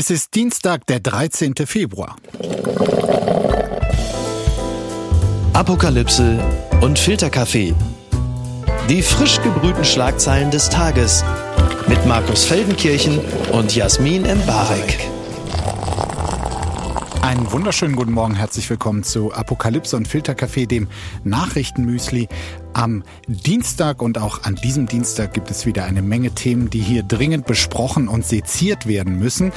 [0.00, 1.54] Es ist Dienstag, der 13.
[1.66, 2.16] Februar.
[5.52, 6.42] Apokalypse
[6.80, 7.74] und Filterkaffee.
[8.88, 11.22] Die frisch gebrühten Schlagzeilen des Tages
[11.86, 13.18] mit Markus Feldenkirchen
[13.52, 15.06] und Jasmin Embarek.
[17.20, 20.88] Einen wunderschönen guten Morgen, herzlich willkommen zu Apokalypse und Filterkaffee, dem
[21.24, 22.26] Nachrichtenmüsli.
[22.72, 27.02] Am Dienstag und auch an diesem Dienstag gibt es wieder eine Menge Themen, die hier
[27.02, 29.52] dringend besprochen und seziert werden müssen.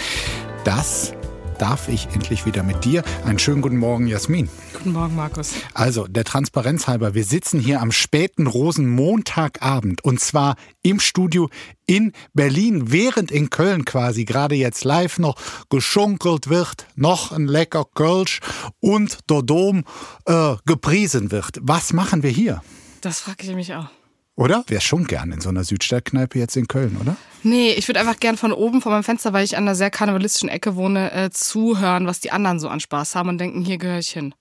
[0.64, 1.14] Das
[1.60, 3.04] darf ich endlich wieder mit dir.
[3.26, 4.50] Einen schönen guten Morgen, Jasmin.
[4.74, 5.54] Guten Morgen, Markus.
[5.74, 11.50] Also, der Transparenz halber, wir sitzen hier am späten Rosenmontagabend und zwar im Studio
[11.86, 15.36] in Berlin, während in Köln quasi gerade jetzt live noch
[15.70, 18.40] geschunkelt wird, noch ein lecker Kölsch
[18.80, 19.84] und der Dom
[20.26, 21.60] äh, gepriesen wird.
[21.62, 22.62] Was machen wir hier?
[23.04, 23.90] Das frage ich mich auch.
[24.36, 24.64] Oder?
[24.68, 27.18] Wäre schon gern in so einer Südstadtkneipe jetzt in Köln, oder?
[27.44, 29.92] Nee, ich würde einfach gern von oben, von meinem Fenster, weil ich an einer sehr
[29.92, 33.78] karnevalistischen Ecke wohne, äh, zuhören, was die anderen so an Spaß haben und denken, hier
[33.78, 34.34] gehöre ich hin.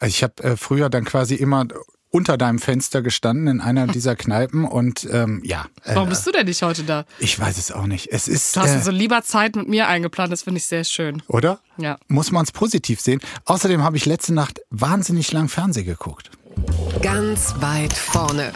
[0.00, 1.66] Also ich habe äh, früher dann quasi immer
[2.10, 5.66] unter deinem Fenster gestanden in einer dieser Kneipen und ähm, ja.
[5.84, 7.04] Äh, Warum bist du denn nicht heute da?
[7.20, 8.08] Ich weiß es auch nicht.
[8.10, 8.56] Es ist.
[8.56, 11.22] Du hast äh, so lieber Zeit mit mir eingeplant, das finde ich sehr schön.
[11.28, 11.60] Oder?
[11.76, 11.98] Ja.
[12.08, 13.20] Muss man es positiv sehen.
[13.44, 16.30] Außerdem habe ich letzte Nacht wahnsinnig lang Fernsehen geguckt.
[17.02, 18.52] Ganz weit vorne.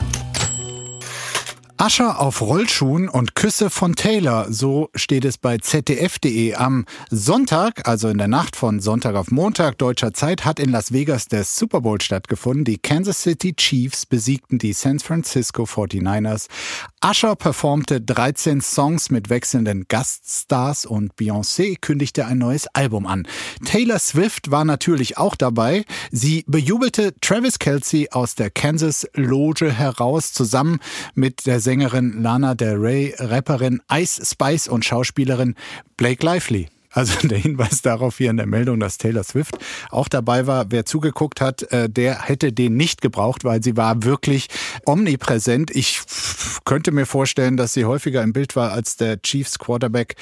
[1.79, 6.55] Ascher auf Rollschuhen und Küsse von Taylor, so steht es bei ZDF.de.
[6.55, 10.93] Am Sonntag, also in der Nacht von Sonntag auf Montag deutscher Zeit, hat in Las
[10.93, 12.65] Vegas der Super Bowl stattgefunden.
[12.65, 16.47] Die Kansas City Chiefs besiegten die San Francisco 49ers.
[17.01, 23.27] Ascher performte 13 Songs mit wechselnden Gaststars und Beyoncé kündigte ein neues Album an.
[23.65, 25.85] Taylor Swift war natürlich auch dabei.
[26.13, 30.79] Sie bejubelte Travis Kelsey aus der Kansas Loge heraus zusammen
[31.15, 35.55] mit der Sängerin Lana Del Rey, Rapperin Ice Spice und Schauspielerin
[35.97, 36.69] Blake Lively.
[36.93, 39.57] Also der Hinweis darauf hier in der Meldung, dass Taylor Swift
[39.91, 40.67] auch dabei war.
[40.71, 44.49] Wer zugeguckt hat, äh, der hätte den nicht gebraucht, weil sie war wirklich
[44.85, 45.71] omnipräsent.
[45.75, 46.03] Ich
[46.65, 50.17] könnte mir vorstellen, dass sie häufiger im Bild war als der Chiefs Quarterback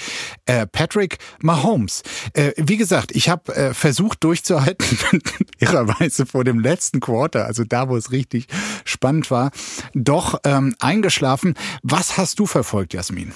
[0.46, 2.02] äh, Patrick Mahomes.
[2.34, 4.86] Äh, wie gesagt, ich habe versucht durchzuhalten,
[5.58, 8.46] irrerweise vor dem letzten Quarter, also da, wo es richtig
[8.84, 9.50] spannend war,
[9.94, 11.54] doch ähm, eingeschlafen.
[11.82, 13.32] Was hast du verfolgt, Jasmin?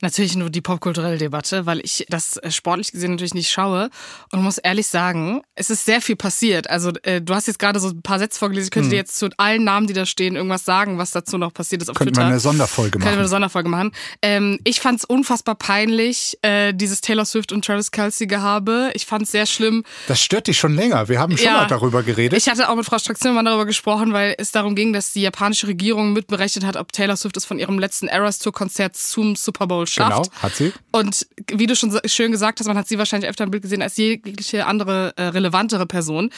[0.00, 3.90] Natürlich nur die popkulturelle Debatte, weil ich das äh, sportlich gesehen natürlich nicht schaue
[4.32, 6.70] und muss ehrlich sagen, es ist sehr viel passiert.
[6.70, 8.90] Also äh, du hast jetzt gerade so ein paar Sätze vorgelesen, ich könnte hm.
[8.90, 11.88] dir jetzt zu allen Namen, die da stehen, irgendwas sagen, was dazu noch passiert ist
[11.88, 12.26] auf Könnten Twitter.
[12.26, 13.04] wir eine Sonderfolge machen.
[13.04, 13.92] Können wir eine Sonderfolge machen.
[14.22, 18.90] Ähm, ich fand es unfassbar peinlich, äh, dieses Taylor Swift und Travis Kelsey Gehabe.
[18.94, 19.84] Ich fand es sehr schlimm.
[20.06, 21.08] Das stört dich schon länger.
[21.08, 21.52] Wir haben schon Ja.
[21.54, 22.38] mal darüber geredet.
[22.38, 25.66] Ich hatte auch mit Frau Strack-Zimmermann darüber gesprochen, weil es darum ging, dass die japanische
[25.66, 29.66] Regierung mitberechnet hat, ob Taylor Swift es von ihrem letzten Eras Tour Konzert zum Super
[29.66, 30.30] Bowl schafft.
[30.30, 30.72] genau, hat sie.
[30.92, 33.62] Und wie du schon so schön gesagt hast, man hat sie wahrscheinlich öfter im Bild
[33.62, 36.30] gesehen als jegliche andere äh, relevantere Person.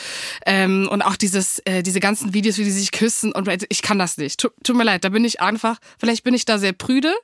[0.47, 3.99] Ähm, und auch dieses, äh, diese ganzen Videos, wie die sich küssen und ich kann
[3.99, 4.41] das nicht.
[4.41, 7.15] Tut, tut mir leid, da bin ich einfach, vielleicht bin ich da sehr prüde,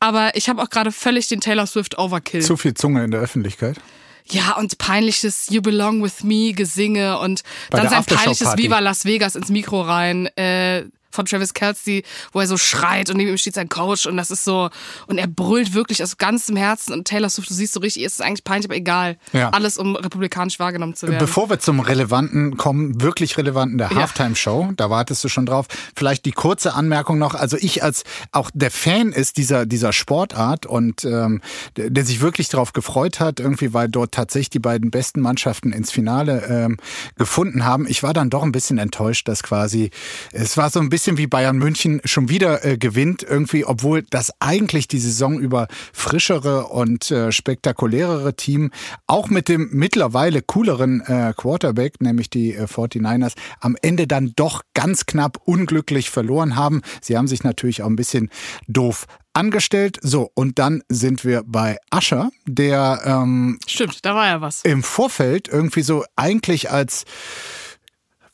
[0.00, 2.42] aber ich habe auch gerade völlig den Taylor Swift Overkill.
[2.42, 3.78] Zu viel Zunge in der Öffentlichkeit.
[4.26, 8.56] Ja, und peinliches You Belong With Me Gesinge und Bei dann sein peinliches.
[8.56, 10.26] Viva Las Vegas ins Mikro rein.
[10.36, 14.16] Äh, von Travis Kelsey, wo er so schreit und neben ihm steht sein Coach und
[14.16, 14.70] das ist so,
[15.06, 18.14] und er brüllt wirklich aus ganzem Herzen und Taylor Swift, du siehst so richtig, ist
[18.14, 19.16] es eigentlich peinlich, aber egal.
[19.32, 19.50] Ja.
[19.50, 21.18] Alles, um republikanisch wahrgenommen zu werden.
[21.18, 23.90] Bevor wir zum Relevanten kommen, wirklich Relevanten der.
[23.94, 25.66] Halftime-Show, da wartest du schon drauf.
[25.94, 27.34] Vielleicht die kurze Anmerkung noch.
[27.34, 31.40] Also ich als auch der Fan ist dieser, dieser Sportart und ähm,
[31.76, 35.72] der, der sich wirklich darauf gefreut hat, irgendwie, weil dort tatsächlich die beiden besten Mannschaften
[35.72, 36.76] ins Finale ähm,
[37.16, 37.86] gefunden haben.
[37.88, 39.90] Ich war dann doch ein bisschen enttäuscht, dass quasi,
[40.32, 44.32] es war so ein bisschen wie Bayern München schon wieder äh, gewinnt, irgendwie, obwohl das
[44.40, 48.70] eigentlich die Saison über frischere und äh, spektakulärere Team,
[49.06, 54.62] auch mit dem mittlerweile cooleren äh, Quarterback, nämlich die äh, 49ers, am Ende dann doch
[54.74, 56.82] ganz knapp unglücklich verloren haben.
[57.00, 58.30] Sie haben sich natürlich auch ein bisschen
[58.66, 59.98] doof angestellt.
[60.00, 64.62] So, und dann sind wir bei Ascher, der ähm, Stimmt, da war ja was.
[64.62, 67.04] im Vorfeld irgendwie so eigentlich als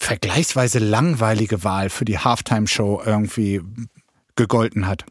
[0.01, 3.61] vergleichsweise langweilige Wahl für die Halftime-Show irgendwie
[4.35, 5.05] gegolten hat.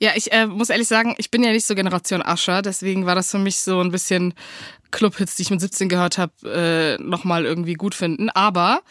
[0.00, 3.14] Ja, ich äh, muss ehrlich sagen, ich bin ja nicht so Generation Ascher, deswegen war
[3.14, 4.34] das für mich so ein bisschen
[4.90, 8.30] Clubhits, die ich mit 17 gehört habe, äh, nochmal irgendwie gut finden.
[8.30, 8.82] Aber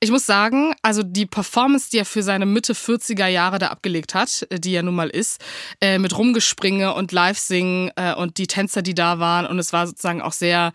[0.00, 4.14] ich muss sagen, also die Performance, die er für seine Mitte 40er Jahre da abgelegt
[4.14, 5.40] hat, äh, die er nun mal ist,
[5.80, 9.86] äh, mit Rumgespringe und Live-Singen äh, und die Tänzer, die da waren und es war
[9.86, 10.72] sozusagen auch sehr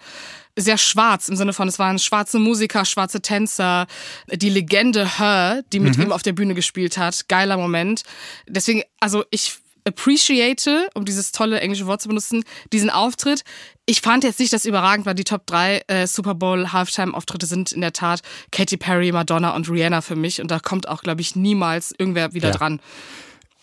[0.58, 3.88] sehr schwarz im Sinne von, es waren schwarze Musiker, schwarze Tänzer,
[4.32, 8.02] die Legende Her, die mit ihm auf der Bühne gespielt hat, geiler Moment.
[8.48, 12.44] Deswegen, also ich appreciate, um dieses tolle englische Wort zu benutzen,
[12.74, 13.44] diesen Auftritt.
[13.86, 15.14] Ich fand jetzt nicht, dass überragend war.
[15.14, 18.20] Die Top 3 äh, Super Bowl Halftime-Auftritte sind in der Tat
[18.52, 20.42] Katy Perry, Madonna und Rihanna für mich.
[20.42, 22.56] Und da kommt auch, glaube ich, niemals irgendwer wieder ja.
[22.56, 22.82] dran.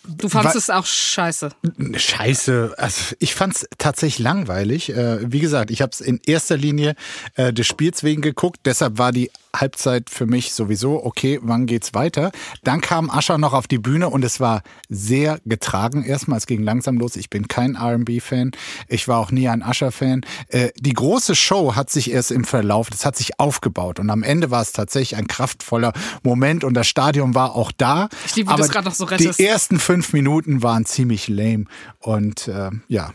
[0.07, 1.51] Du fandest es auch scheiße.
[1.97, 2.75] Scheiße.
[2.77, 4.91] Also ich fand es tatsächlich langweilig.
[4.91, 6.95] Äh, wie gesagt, ich habe es in erster Linie
[7.37, 8.61] äh, des Spiels wegen geguckt.
[8.65, 12.33] Deshalb war die Halbzeit für mich sowieso, okay, wann geht's weiter?
[12.65, 16.05] Dann kam Ascher noch auf die Bühne und es war sehr getragen.
[16.05, 17.17] Erstmal, es ging langsam los.
[17.17, 18.53] Ich bin kein R&B-Fan.
[18.89, 20.23] Ich war auch nie ein Ascher-Fan.
[20.49, 24.23] Äh, die große Show hat sich erst im Verlauf, das hat sich aufgebaut und am
[24.23, 25.93] Ende war es tatsächlich ein kraftvoller
[26.23, 28.09] Moment und das Stadion war auch da.
[28.27, 29.39] Ich liebe, wie du gerade noch so rettest.
[29.39, 31.65] Die ersten fünf Minuten waren ziemlich lame
[31.99, 33.13] und äh, ja,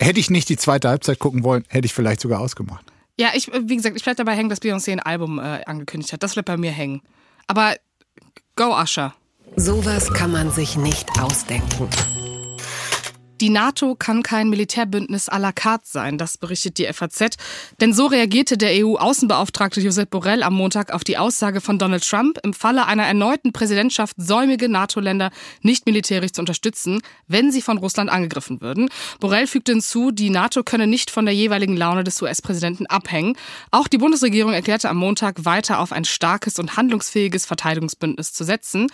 [0.00, 2.84] hätte ich nicht die zweite Halbzeit gucken wollen, hätte ich vielleicht sogar ausgemacht.
[3.16, 6.22] Ja, ich, wie gesagt, ich bleib dabei hängen, dass Beyoncé ein Album äh, angekündigt hat.
[6.22, 7.00] Das bleibt bei mir hängen.
[7.46, 7.76] Aber
[8.56, 9.14] go Usher.
[9.56, 11.88] Sowas kann man sich nicht ausdenken.
[13.44, 17.36] Die NATO kann kein Militärbündnis à la carte sein, das berichtet die FAZ.
[17.78, 22.38] Denn so reagierte der EU-Außenbeauftragte Josep Borrell am Montag auf die Aussage von Donald Trump,
[22.42, 25.30] im Falle einer erneuten Präsidentschaft säumige NATO-Länder
[25.60, 28.88] nicht militärisch zu unterstützen, wenn sie von Russland angegriffen würden.
[29.20, 33.36] Borrell fügte hinzu, die NATO könne nicht von der jeweiligen Laune des US-Präsidenten abhängen.
[33.70, 38.86] Auch die Bundesregierung erklärte am Montag weiter auf ein starkes und handlungsfähiges Verteidigungsbündnis zu setzen.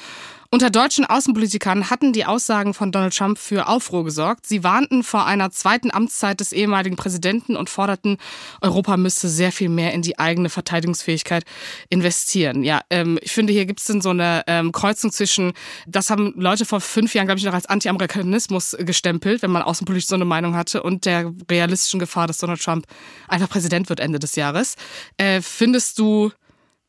[0.52, 4.48] Unter deutschen Außenpolitikern hatten die Aussagen von Donald Trump für Aufruhr gesorgt.
[4.48, 8.16] Sie warnten vor einer zweiten Amtszeit des ehemaligen Präsidenten und forderten,
[8.60, 11.44] Europa müsste sehr viel mehr in die eigene Verteidigungsfähigkeit
[11.88, 12.64] investieren.
[12.64, 15.52] Ja, ähm, ich finde, hier gibt es dann so eine ähm, Kreuzung zwischen,
[15.86, 20.08] das haben Leute vor fünf Jahren, glaube ich, noch als Anti-Amerikanismus gestempelt, wenn man außenpolitisch
[20.08, 22.86] so eine Meinung hatte, und der realistischen Gefahr, dass Donald Trump
[23.28, 24.74] einfach Präsident wird Ende des Jahres.
[25.16, 26.32] Äh, findest du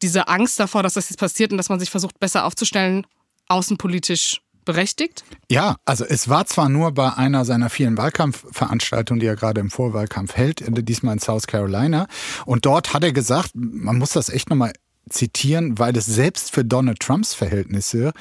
[0.01, 3.05] diese Angst davor, dass das jetzt passiert und dass man sich versucht, besser aufzustellen,
[3.51, 5.23] außenpolitisch berechtigt?
[5.49, 9.69] Ja, also es war zwar nur bei einer seiner vielen Wahlkampfveranstaltungen, die er gerade im
[9.69, 12.07] Vorwahlkampf hält, diesmal in South Carolina.
[12.45, 14.73] Und dort hat er gesagt, man muss das echt nochmal
[15.09, 18.13] zitieren, weil es selbst für Donald Trumps Verhältnisse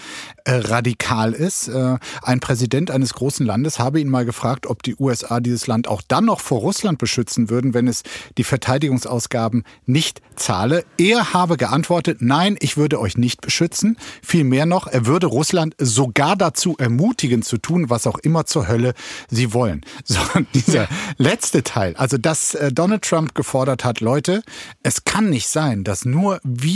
[0.45, 1.69] äh, radikal ist.
[1.69, 5.89] Äh, ein Präsident eines großen Landes habe ihn mal gefragt, ob die USA dieses Land
[5.89, 8.03] auch dann noch vor Russland beschützen würden, wenn es
[8.39, 10.85] die Verteidigungsausgaben nicht zahle.
[10.99, 13.97] Er habe geantwortet, nein, ich würde euch nicht beschützen.
[14.23, 18.95] Vielmehr noch, er würde Russland sogar dazu ermutigen zu tun, was auch immer zur Hölle
[19.29, 19.83] sie wollen.
[20.11, 20.19] So,
[20.55, 20.89] dieser
[21.19, 24.43] letzte Teil, also dass äh, Donald Trump gefordert hat, Leute,
[24.83, 26.70] es kann nicht sein, dass nur wir,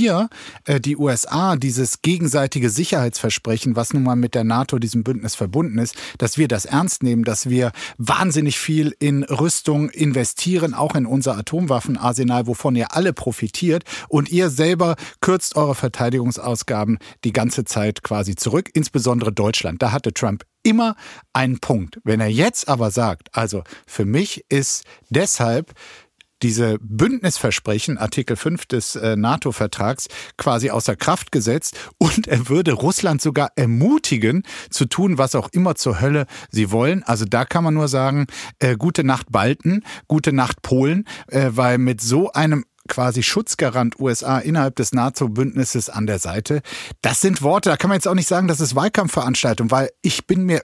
[0.65, 5.79] äh, die USA, dieses gegenseitige Sicherheitsversprechen, was nun mal mit der NATO, diesem Bündnis verbunden
[5.79, 11.07] ist, dass wir das ernst nehmen, dass wir wahnsinnig viel in Rüstung investieren, auch in
[11.07, 13.85] unser Atomwaffenarsenal, wovon ihr alle profitiert.
[14.09, 19.83] Und ihr selber kürzt eure Verteidigungsausgaben die ganze Zeit quasi zurück, insbesondere Deutschland.
[19.83, 20.97] Da hatte Trump immer
[21.33, 22.01] einen Punkt.
[22.03, 25.73] Wenn er jetzt aber sagt, also für mich ist deshalb
[26.45, 33.23] diese Bündnisversprechen, Artikel 5 des äh, NATO-Vertrags, quasi außer Kraft gesetzt und er würde Russland
[33.23, 37.03] sogar ermutigen, zu tun, was auch immer zur Hölle sie wollen.
[37.03, 38.27] Also da kann man nur sagen,
[38.59, 44.39] äh, gute Nacht Balten, gute Nacht Polen, äh, weil mit so einem quasi Schutzgarant USA
[44.39, 46.61] innerhalb des NATO-Bündnisses an der Seite.
[47.01, 50.27] Das sind Worte, da kann man jetzt auch nicht sagen, das ist Wahlkampfveranstaltung, weil ich
[50.27, 50.61] bin mir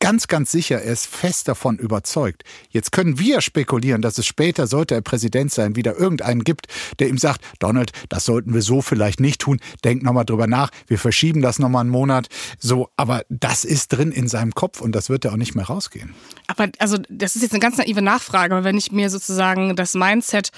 [0.00, 2.44] ganz, ganz sicher, er ist fest davon überzeugt.
[2.70, 6.66] Jetzt können wir spekulieren, dass es später, sollte er Präsident sein, wieder irgendeinen gibt,
[6.98, 10.70] der ihm sagt, Donald, das sollten wir so vielleicht nicht tun, denk nochmal drüber nach,
[10.86, 12.28] wir verschieben das nochmal einen Monat.
[12.58, 15.66] So, aber das ist drin in seinem Kopf und das wird er auch nicht mehr
[15.66, 16.14] rausgehen.
[16.46, 19.94] Aber also das ist jetzt eine ganz naive Nachfrage, aber wenn ich mir sozusagen das
[19.94, 20.50] Mindset,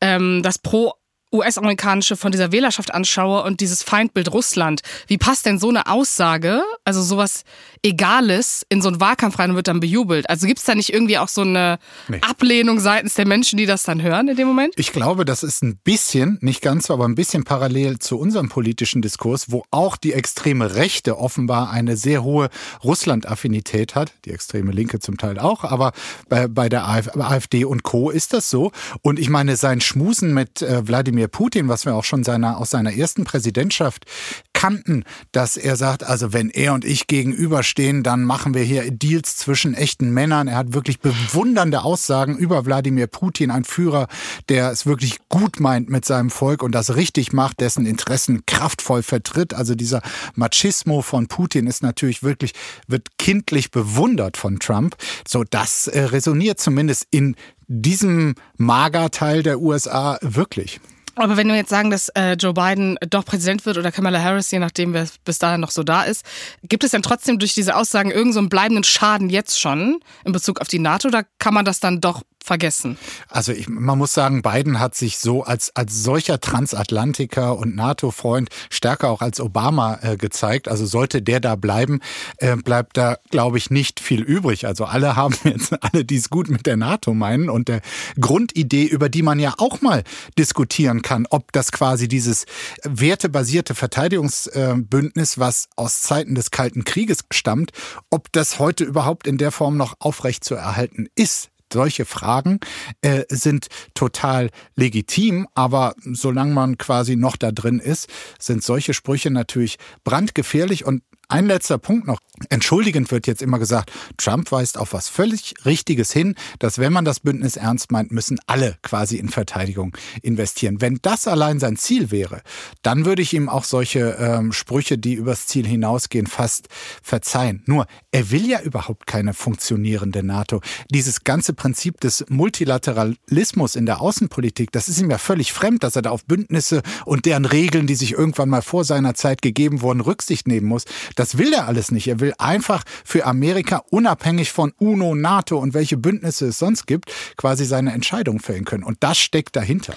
[0.00, 0.94] ähm, das Pro
[1.32, 6.62] US-amerikanische von dieser Wählerschaft anschaue und dieses Feindbild Russland, wie passt denn so eine Aussage,
[6.84, 7.44] also sowas
[7.82, 10.28] Egales, in so einen Wahlkampf rein und wird dann bejubelt?
[10.28, 12.20] Also gibt es da nicht irgendwie auch so eine nee.
[12.20, 14.74] Ablehnung seitens der Menschen, die das dann hören in dem Moment?
[14.76, 18.48] Ich glaube, das ist ein bisschen, nicht ganz so, aber ein bisschen parallel zu unserem
[18.48, 22.50] politischen Diskurs, wo auch die extreme Rechte offenbar eine sehr hohe
[22.84, 25.92] Russland-Affinität hat, die extreme Linke zum Teil auch, aber
[26.28, 28.10] bei, bei der AfD und Co.
[28.10, 28.72] ist das so.
[29.02, 30.86] Und ich meine, sein Schmusen mit äh,
[31.22, 34.06] Wladimir Putin, was wir auch schon seiner, aus seiner ersten Präsidentschaft
[34.52, 39.36] kannten, dass er sagt, also wenn er und ich gegenüberstehen, dann machen wir hier Deals
[39.36, 40.48] zwischen echten Männern.
[40.48, 44.06] Er hat wirklich bewundernde Aussagen über Wladimir Putin, ein Führer,
[44.48, 49.02] der es wirklich gut meint mit seinem Volk und das richtig macht, dessen Interessen kraftvoll
[49.02, 49.54] vertritt.
[49.54, 50.00] Also dieser
[50.34, 52.52] Machismo von Putin ist natürlich wirklich,
[52.86, 54.96] wird kindlich bewundert von Trump.
[55.26, 57.36] So, das äh, resoniert zumindest in
[57.68, 60.80] diesem Magerteil der USA wirklich.
[61.14, 64.50] Aber wenn wir jetzt sagen, dass äh, Joe Biden doch Präsident wird oder Kamala Harris,
[64.50, 66.24] je nachdem, wer bis dahin noch so da ist,
[66.62, 70.60] gibt es dann trotzdem durch diese Aussagen irgendeinen so bleibenden Schaden jetzt schon in Bezug
[70.60, 71.08] auf die NATO?
[71.08, 72.98] Oder kann man das dann doch vergessen.
[73.28, 78.48] Also ich, man muss sagen, Biden hat sich so als, als solcher Transatlantiker und NATO-Freund
[78.70, 80.68] stärker auch als Obama äh, gezeigt.
[80.68, 82.00] Also sollte der da bleiben,
[82.38, 84.66] äh, bleibt da, glaube ich, nicht viel übrig.
[84.66, 87.80] Also alle haben jetzt, alle, die es gut mit der NATO meinen und der
[88.20, 90.04] Grundidee, über die man ja auch mal
[90.38, 92.46] diskutieren kann, ob das quasi dieses
[92.84, 97.72] wertebasierte Verteidigungsbündnis, was aus Zeiten des Kalten Krieges stammt,
[98.10, 102.60] ob das heute überhaupt in der Form noch aufrecht zu erhalten ist solche Fragen
[103.00, 109.30] äh, sind total legitim, aber solange man quasi noch da drin ist, sind solche Sprüche
[109.30, 111.02] natürlich brandgefährlich und
[111.32, 112.18] ein letzter Punkt noch.
[112.48, 117.04] Entschuldigend wird jetzt immer gesagt, Trump weist auf was völlig Richtiges hin, dass wenn man
[117.04, 120.80] das Bündnis ernst meint, müssen alle quasi in Verteidigung investieren.
[120.80, 122.42] Wenn das allein sein Ziel wäre,
[122.82, 126.68] dann würde ich ihm auch solche ähm, Sprüche, die übers Ziel hinausgehen, fast
[127.02, 127.62] verzeihen.
[127.66, 130.60] Nur, er will ja überhaupt keine funktionierende NATO.
[130.90, 135.96] Dieses ganze Prinzip des Multilateralismus in der Außenpolitik, das ist ihm ja völlig fremd, dass
[135.96, 139.82] er da auf Bündnisse und deren Regeln, die sich irgendwann mal vor seiner Zeit gegeben
[139.82, 140.84] wurden, Rücksicht nehmen muss.
[141.14, 142.08] Das will er alles nicht.
[142.08, 147.12] Er will einfach für Amerika unabhängig von UNO, NATO und welche Bündnisse es sonst gibt,
[147.36, 148.84] quasi seine Entscheidung fällen können.
[148.84, 149.94] Und das steckt dahinter.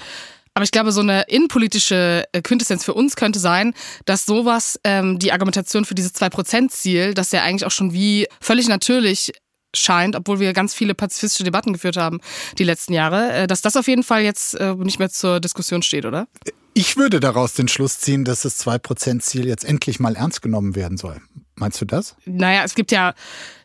[0.56, 3.74] Aber ich glaube, so eine innenpolitische äh, Quintessenz für uns könnte sein,
[4.06, 8.70] dass sowas, ähm, die Argumentation für dieses 2%-Ziel, das ja eigentlich auch schon wie völlig
[8.70, 9.34] natürlich
[9.76, 12.20] scheint, obwohl wir ganz viele pazifistische Debatten geführt haben
[12.58, 15.82] die letzten Jahre, äh, dass das auf jeden Fall jetzt äh, nicht mehr zur Diskussion
[15.82, 16.28] steht, oder?
[16.74, 20.98] Ich würde daraus den Schluss ziehen, dass das 2%-Ziel jetzt endlich mal ernst genommen werden
[20.98, 21.22] soll.
[21.56, 22.18] Meinst du das?
[22.26, 23.14] Naja, es gibt ja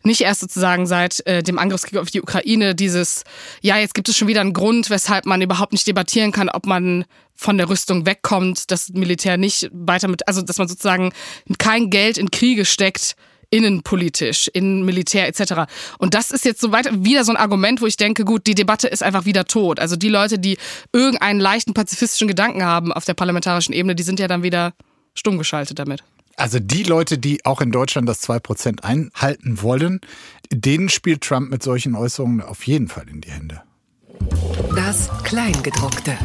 [0.05, 3.25] nicht erst sozusagen seit äh, dem Angriffskrieg auf die Ukraine dieses,
[3.63, 6.67] ja, jetzt gibt es schon wieder einen Grund, weshalb man überhaupt nicht debattieren kann, ob
[6.67, 11.13] man von der Rüstung wegkommt, das Militär nicht weiter mit, also dass man sozusagen
[11.59, 13.17] kein Geld in Kriege steckt,
[13.51, 15.71] innenpolitisch, in Militär etc.
[15.99, 18.55] Und das ist jetzt so weit wieder so ein Argument, wo ich denke, gut, die
[18.55, 19.81] Debatte ist einfach wieder tot.
[19.81, 20.57] Also die Leute, die
[20.93, 24.73] irgendeinen leichten pazifistischen Gedanken haben auf der parlamentarischen Ebene, die sind ja dann wieder
[25.15, 26.03] stumm geschaltet damit.
[26.37, 30.01] Also die Leute, die auch in Deutschland das 2% einhalten wollen,
[30.51, 33.61] denen spielt Trump mit solchen Äußerungen auf jeden Fall in die Hände.
[34.75, 36.17] Das Kleingedruckte.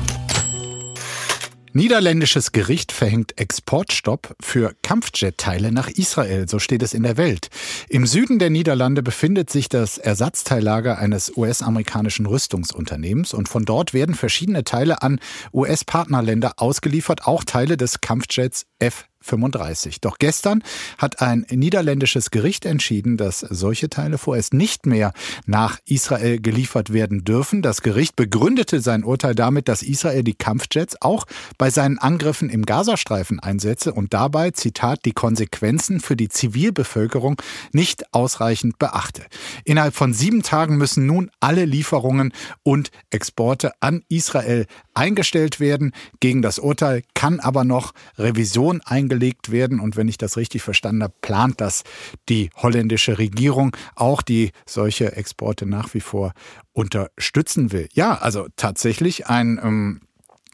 [1.77, 7.49] Niederländisches Gericht verhängt Exportstopp für Kampfjetteile nach Israel, so steht es in der Welt.
[7.89, 14.15] Im Süden der Niederlande befindet sich das Ersatzteillager eines US-amerikanischen Rüstungsunternehmens und von dort werden
[14.15, 15.19] verschiedene Teile an
[15.51, 20.01] US-Partnerländer ausgeliefert, auch Teile des Kampfjets F 35.
[20.01, 20.63] Doch gestern
[20.97, 25.13] hat ein niederländisches Gericht entschieden, dass solche Teile vorerst nicht mehr
[25.45, 27.61] nach Israel geliefert werden dürfen.
[27.61, 31.25] Das Gericht begründete sein Urteil damit, dass Israel die Kampfjets auch
[31.57, 37.41] bei seinen Angriffen im Gazastreifen einsetze und dabei, Zitat, die Konsequenzen für die Zivilbevölkerung
[37.71, 39.23] nicht ausreichend beachte.
[39.63, 45.93] Innerhalb von sieben Tagen müssen nun alle Lieferungen und Exporte an Israel eingestellt werden.
[46.19, 49.79] Gegen das Urteil kann aber noch Revision eingeleitet gelegt werden.
[49.79, 51.83] Und wenn ich das richtig verstanden habe, plant das
[52.27, 56.33] die holländische Regierung auch, die solche Exporte nach wie vor
[56.73, 57.87] unterstützen will.
[57.93, 60.01] Ja, also tatsächlich ein ähm,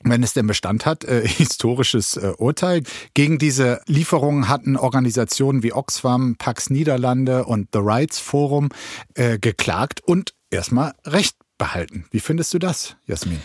[0.03, 2.81] wenn es denn Bestand hat, äh, historisches äh, Urteil.
[3.13, 8.69] Gegen diese Lieferungen hatten Organisationen wie Oxfam, Pax Niederlande und The Rights Forum
[9.13, 12.05] äh, geklagt und erstmal Recht behalten.
[12.09, 13.41] Wie findest du das, Jasmin?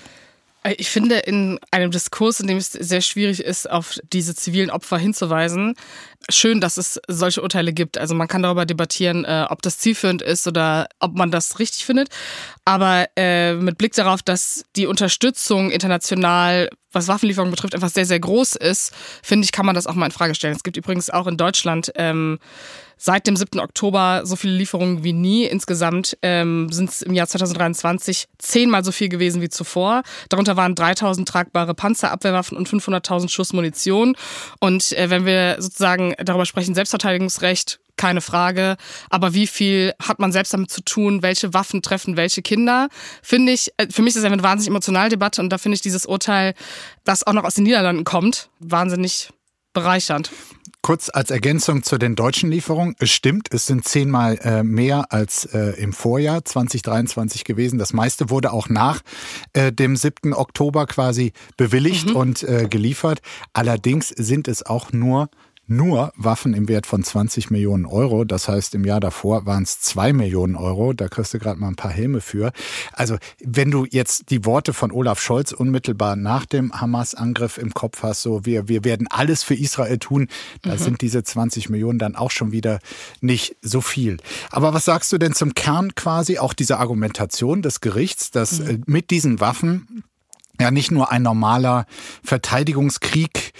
[0.66, 4.70] Äh, ich finde, in einem Diskurs, in dem es sehr schwierig ist, auf diese zivilen
[4.70, 5.74] Opfer hinzuweisen,
[6.28, 7.98] schön, dass es solche Urteile gibt.
[7.98, 11.84] Also man kann darüber debattieren, äh, ob das zielführend ist oder ob man das richtig
[11.84, 12.08] findet.
[12.64, 18.20] Aber äh, mit Blick darauf, dass die Unterstützung international, was Waffenlieferungen betrifft, einfach sehr, sehr
[18.20, 18.92] groß ist,
[19.22, 20.56] finde ich, kann man das auch mal in Frage stellen.
[20.56, 22.38] Es gibt übrigens auch in Deutschland ähm,
[22.96, 23.60] seit dem 7.
[23.60, 25.44] Oktober so viele Lieferungen wie nie.
[25.44, 30.02] Insgesamt ähm, sind es im Jahr 2023 zehnmal so viel gewesen wie zuvor.
[30.28, 34.16] Darunter waren 3000 tragbare Panzerabwehrwaffen und 500.000 Schuss Munition.
[34.60, 38.76] Und äh, wenn wir sozusagen darüber sprechen, Selbstverteidigungsrecht, keine Frage.
[39.10, 41.22] Aber wie viel hat man selbst damit zu tun?
[41.22, 42.88] Welche Waffen treffen welche Kinder?
[43.22, 45.80] Finde ich, äh, für mich ist das eine wahnsinnig emotionale Debatte und da finde ich
[45.80, 46.54] dieses Urteil,
[47.04, 49.30] das auch noch aus den Niederlanden kommt, wahnsinnig
[49.72, 50.30] bereichernd.
[50.86, 52.94] Kurz als Ergänzung zu den deutschen Lieferungen.
[53.00, 57.76] Es stimmt, es sind zehnmal äh, mehr als äh, im Vorjahr 2023 gewesen.
[57.76, 59.00] Das meiste wurde auch nach
[59.52, 60.32] äh, dem 7.
[60.32, 62.14] Oktober quasi bewilligt mhm.
[62.14, 63.20] und äh, geliefert.
[63.52, 65.28] Allerdings sind es auch nur
[65.66, 68.24] nur Waffen im Wert von 20 Millionen Euro.
[68.24, 70.92] Das heißt, im Jahr davor waren es zwei Millionen Euro.
[70.92, 72.52] Da kriegst du gerade mal ein paar Helme für.
[72.92, 78.02] Also, wenn du jetzt die Worte von Olaf Scholz unmittelbar nach dem Hamas-Angriff im Kopf
[78.02, 80.28] hast, so wir, wir werden alles für Israel tun,
[80.62, 80.78] da mhm.
[80.78, 82.78] sind diese 20 Millionen dann auch schon wieder
[83.20, 84.18] nicht so viel.
[84.50, 88.66] Aber was sagst du denn zum Kern quasi auch dieser Argumentation des Gerichts, dass mhm.
[88.66, 90.04] Äh, mit diesen Waffen
[90.60, 91.86] ja nicht nur ein normaler
[92.22, 93.52] Verteidigungskrieg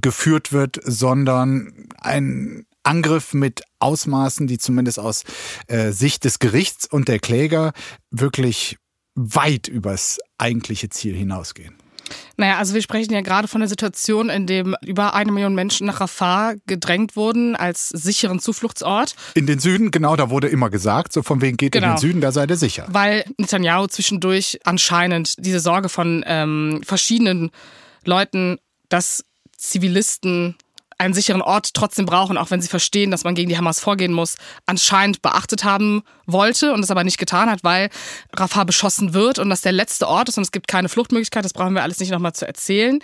[0.00, 5.24] geführt wird, sondern ein Angriff mit Ausmaßen, die zumindest aus
[5.66, 7.72] äh, Sicht des Gerichts und der Kläger
[8.10, 8.78] wirklich
[9.14, 11.76] weit übers eigentliche Ziel hinausgehen.
[12.36, 15.86] Naja, also wir sprechen ja gerade von der Situation, in dem über eine Million Menschen
[15.86, 19.16] nach Rafah gedrängt wurden als sicheren Zufluchtsort.
[19.34, 21.86] In den Süden, genau, da wurde immer gesagt, so von wegen geht genau.
[21.86, 22.00] in den genau.
[22.00, 22.86] Süden, da seid ihr sicher.
[22.88, 27.50] Weil Netanyahu zwischendurch anscheinend diese Sorge von ähm, verschiedenen
[28.04, 29.24] Leuten, dass
[29.58, 30.56] Zivilisten
[30.98, 34.12] einen sicheren Ort trotzdem brauchen, auch wenn sie verstehen, dass man gegen die Hamas vorgehen
[34.12, 37.90] muss, anscheinend beachtet haben wollte und es aber nicht getan hat, weil
[38.34, 41.44] Rafah beschossen wird und das der letzte Ort ist und es gibt keine Fluchtmöglichkeit.
[41.44, 43.00] Das brauchen wir alles nicht nochmal zu erzählen.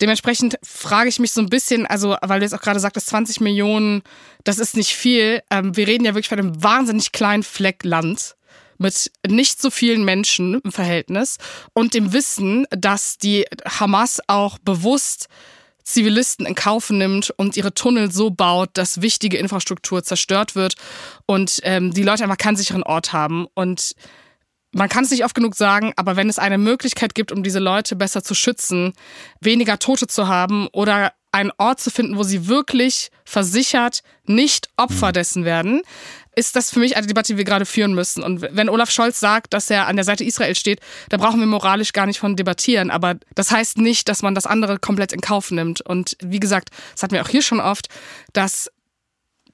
[0.00, 3.40] Dementsprechend frage ich mich so ein bisschen, also weil du jetzt auch gerade sagtest, 20
[3.40, 4.02] Millionen,
[4.44, 5.42] das ist nicht viel.
[5.50, 8.36] Ähm, wir reden ja wirklich von einem wahnsinnig kleinen Fleck Land
[8.78, 11.38] mit nicht so vielen Menschen im Verhältnis
[11.74, 15.28] und dem Wissen, dass die Hamas auch bewusst
[15.84, 20.74] Zivilisten in Kauf nimmt und ihre Tunnel so baut, dass wichtige Infrastruktur zerstört wird
[21.26, 23.46] und ähm, die Leute einfach keinen sicheren Ort haben.
[23.54, 23.94] Und
[24.72, 27.60] man kann es nicht oft genug sagen, aber wenn es eine Möglichkeit gibt, um diese
[27.60, 28.92] Leute besser zu schützen,
[29.40, 35.08] weniger Tote zu haben oder einen Ort zu finden, wo sie wirklich versichert nicht Opfer
[35.08, 35.12] mhm.
[35.12, 35.82] dessen werden,
[36.36, 38.22] ist das für mich eine Debatte, die wir gerade führen müssen.
[38.22, 41.46] Und wenn Olaf Scholz sagt, dass er an der Seite Israel steht, da brauchen wir
[41.46, 42.90] moralisch gar nicht von debattieren.
[42.90, 45.80] Aber das heißt nicht, dass man das andere komplett in Kauf nimmt.
[45.80, 47.88] Und wie gesagt, das hatten wir auch hier schon oft,
[48.32, 48.70] dass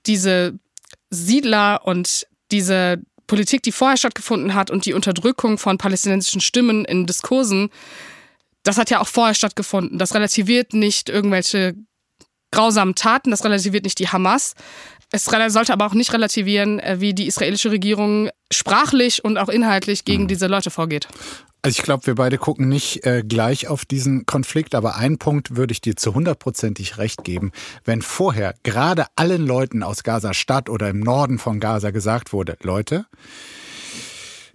[0.07, 0.59] diese
[1.11, 7.07] Siedler und diese Politik, die vorher stattgefunden hat und die Unterdrückung von palästinensischen Stimmen in
[7.07, 7.71] Diskursen,
[8.63, 9.99] das hat ja auch vorher stattgefunden.
[9.99, 11.75] Das relativiert nicht irgendwelche
[12.51, 14.55] grausamen Taten, das relativiert nicht die Hamas.
[15.12, 20.05] Es sollte aber auch nicht relativieren, äh, wie die israelische Regierung sprachlich und auch inhaltlich
[20.05, 20.29] gegen mhm.
[20.29, 21.09] diese Leute vorgeht.
[21.62, 25.57] Also ich glaube, wir beide gucken nicht äh, gleich auf diesen Konflikt, aber einen Punkt
[25.57, 27.52] würde ich dir zu hundertprozentig recht geben.
[27.85, 32.56] Wenn vorher gerade allen Leuten aus Gaza Stadt oder im Norden von Gaza gesagt wurde,
[32.63, 33.04] Leute,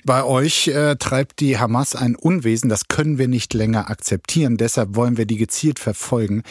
[0.03, 4.95] bei euch äh, treibt die Hamas ein Unwesen, das können wir nicht länger akzeptieren, deshalb
[4.95, 6.43] wollen wir die gezielt verfolgen.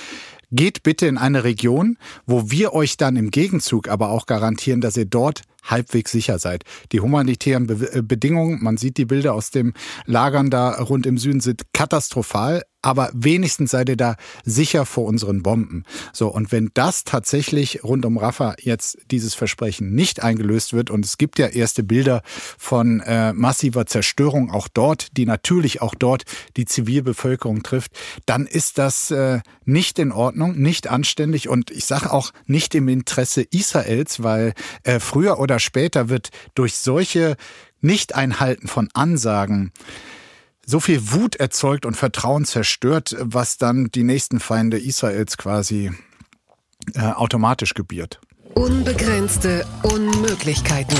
[0.56, 4.96] Geht bitte in eine Region, wo wir euch dann im Gegenzug aber auch garantieren, dass
[4.96, 6.64] ihr dort halbwegs sicher seid.
[6.92, 9.74] Die humanitären Be äh, Bedingungen, man sieht die Bilder aus dem
[10.06, 15.42] Lagern da rund im Süden, sind katastrophal aber wenigstens seid ihr da sicher vor unseren
[15.42, 15.84] Bomben.
[16.12, 21.06] So, und wenn das tatsächlich rund um Rafah jetzt dieses Versprechen nicht eingelöst wird, und
[21.06, 22.20] es gibt ja erste Bilder
[22.58, 26.24] von äh, massiver Zerstörung auch dort, die natürlich auch dort
[26.58, 27.92] die Zivilbevölkerung trifft,
[28.26, 32.88] dann ist das äh, nicht in Ordnung, nicht anständig und ich sage auch nicht im
[32.88, 37.36] Interesse Israels, weil äh, früher oder später wird durch solche
[37.80, 39.72] Nicht-Einhalten von Ansagen
[40.66, 45.92] so viel Wut erzeugt und Vertrauen zerstört, was dann die nächsten Feinde Israels quasi
[46.94, 48.20] äh, automatisch gebiert.
[48.54, 50.96] Unbegrenzte Unmöglichkeiten.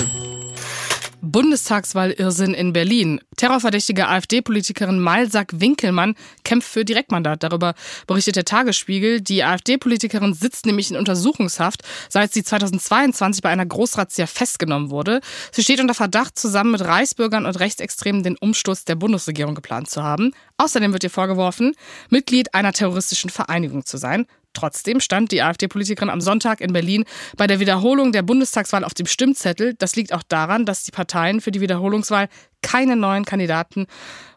[1.24, 3.20] Bundestagswahl-Irrsinn in Berlin.
[3.37, 7.42] Terrorverdächtige AfD-Politikerin Malsack Winkelmann kämpft für Direktmandat.
[7.42, 7.74] Darüber
[8.06, 9.20] berichtet der Tagesspiegel.
[9.20, 15.20] Die AfD-Politikerin sitzt nämlich in Untersuchungshaft, seit sie 2022 bei einer Großrazzia festgenommen wurde.
[15.50, 20.02] Sie steht unter Verdacht, zusammen mit Reichsbürgern und Rechtsextremen den Umsturz der Bundesregierung geplant zu
[20.02, 20.32] haben.
[20.58, 21.74] Außerdem wird ihr vorgeworfen,
[22.10, 24.26] Mitglied einer terroristischen Vereinigung zu sein.
[24.55, 27.05] Trotzdem stand die AfD-Politikerin am Sonntag in Berlin
[27.37, 29.75] bei der Wiederholung der Bundestagswahl auf dem Stimmzettel.
[29.75, 32.29] Das liegt auch daran, dass die Parteien für die Wiederholungswahl
[32.62, 33.87] keine neuen Kandidaten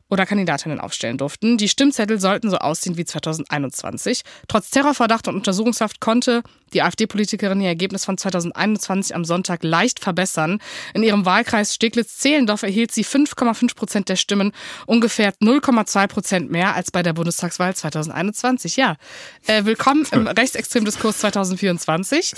[0.10, 1.58] oder Kandidatinnen aufstellen durften.
[1.58, 4.22] Die Stimmzettel sollten so aussehen wie 2021.
[4.48, 6.44] Trotz Terrorverdacht und Untersuchungshaft konnte
[6.74, 10.60] die AfD-Politikerin ihr Ergebnis von 2021 am Sonntag leicht verbessern.
[10.94, 14.52] In ihrem Wahlkreis Steglitz-Zehlendorf erhielt sie 5,5 Prozent der Stimmen,
[14.86, 18.76] ungefähr 0,2 Prozent mehr als bei der Bundestagswahl 2021.
[18.76, 18.98] Ja,
[19.48, 22.34] äh, willkommen im rechtsextremen Diskurs 2024.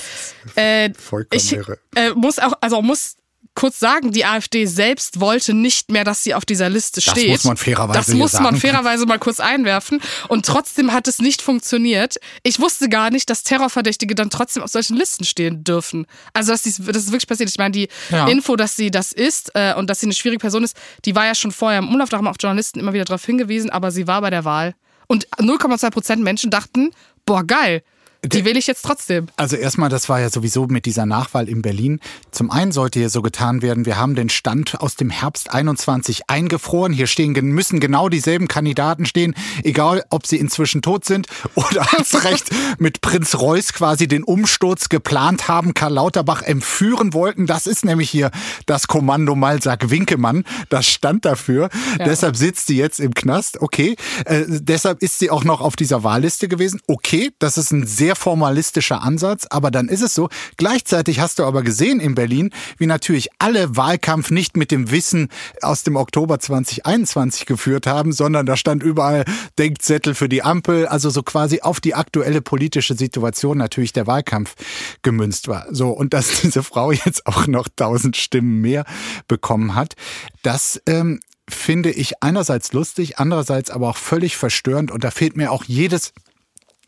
[0.55, 1.53] Äh, Vollkommen ich
[1.95, 3.15] äh, muss auch, also muss
[3.55, 7.29] kurz sagen, die AfD selbst wollte nicht mehr, dass sie auf dieser Liste steht.
[7.29, 10.01] Das muss man fairerweise Das muss man fairerweise mal kurz einwerfen.
[10.27, 12.15] Und trotzdem hat es nicht funktioniert.
[12.43, 16.05] Ich wusste gar nicht, dass Terrorverdächtige dann trotzdem auf solchen Listen stehen dürfen.
[16.33, 17.49] Also, dass das ist wirklich passiert.
[17.49, 18.27] Ich meine, die ja.
[18.27, 21.25] Info, dass sie das ist äh, und dass sie eine schwierige Person ist, die war
[21.25, 22.09] ja schon vorher im Umlauf.
[22.09, 24.75] Da haben auch Journalisten immer wieder darauf hingewiesen, aber sie war bei der Wahl.
[25.07, 26.91] Und 0,2 Prozent Menschen dachten,
[27.25, 27.83] boah, geil,
[28.23, 29.27] die wähle ich jetzt trotzdem.
[29.37, 32.01] Also erstmal, das war ja sowieso mit dieser Nachwahl in Berlin.
[32.31, 36.29] Zum einen sollte hier so getan werden, wir haben den Stand aus dem Herbst 21
[36.29, 36.91] eingefroren.
[36.91, 42.25] Hier stehen, müssen genau dieselben Kandidaten stehen, egal ob sie inzwischen tot sind oder als
[42.25, 47.47] Recht mit Prinz Reuß quasi den Umsturz geplant haben, Karl Lauterbach entführen wollten.
[47.47, 48.31] Das ist nämlich hier
[48.65, 50.43] das Kommando Malsack Winkemann.
[50.67, 51.69] Das stand dafür.
[51.97, 52.05] Ja.
[52.05, 53.61] Deshalb sitzt sie jetzt im Knast.
[53.61, 53.95] Okay.
[54.25, 56.81] Äh, deshalb ist sie auch noch auf dieser Wahlliste gewesen.
[56.85, 60.29] Okay, das ist ein sehr formalistischer Ansatz, aber dann ist es so.
[60.57, 65.29] Gleichzeitig hast du aber gesehen in Berlin, wie natürlich alle Wahlkampf nicht mit dem Wissen
[65.61, 69.25] aus dem Oktober 2021 geführt haben, sondern da stand überall
[69.57, 74.55] Denkzettel für die Ampel, also so quasi auf die aktuelle politische Situation natürlich der Wahlkampf
[75.01, 75.65] gemünzt war.
[75.69, 78.85] So, und dass diese Frau jetzt auch noch tausend Stimmen mehr
[79.27, 79.95] bekommen hat,
[80.43, 81.19] das ähm,
[81.49, 86.13] finde ich einerseits lustig, andererseits aber auch völlig verstörend und da fehlt mir auch jedes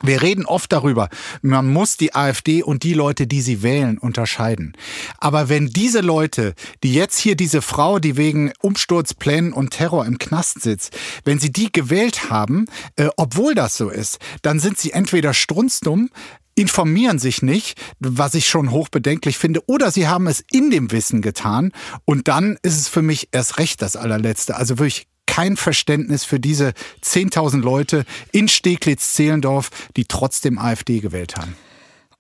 [0.04, 1.10] wir reden oft darüber,
[1.42, 4.74] man muss die AfD und die Leute, die sie wählen, unterscheiden.
[5.18, 10.18] Aber wenn diese Leute, die jetzt hier diese Frau, die wegen Umsturzplänen und Terror im
[10.18, 14.92] Knast sitzt, wenn sie die gewählt haben, äh, obwohl das so ist, dann sind sie
[14.92, 16.10] entweder strunzdumm,
[16.56, 21.22] informieren sich nicht, was ich schon hochbedenklich finde, oder sie haben es in dem Wissen
[21.22, 21.72] getan
[22.06, 24.56] und dann ist es für mich erst recht das allerletzte.
[24.56, 31.56] Also wirklich kein Verständnis für diese 10.000 Leute in Steglitz-Zehlendorf, die trotzdem AfD gewählt haben.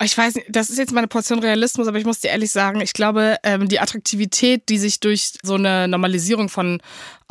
[0.02, 2.80] Ich weiß nicht, das ist jetzt meine Portion Realismus, aber ich muss dir ehrlich sagen,
[2.80, 6.82] ich glaube, ähm, die Attraktivität, die sich durch so eine Normalisierung von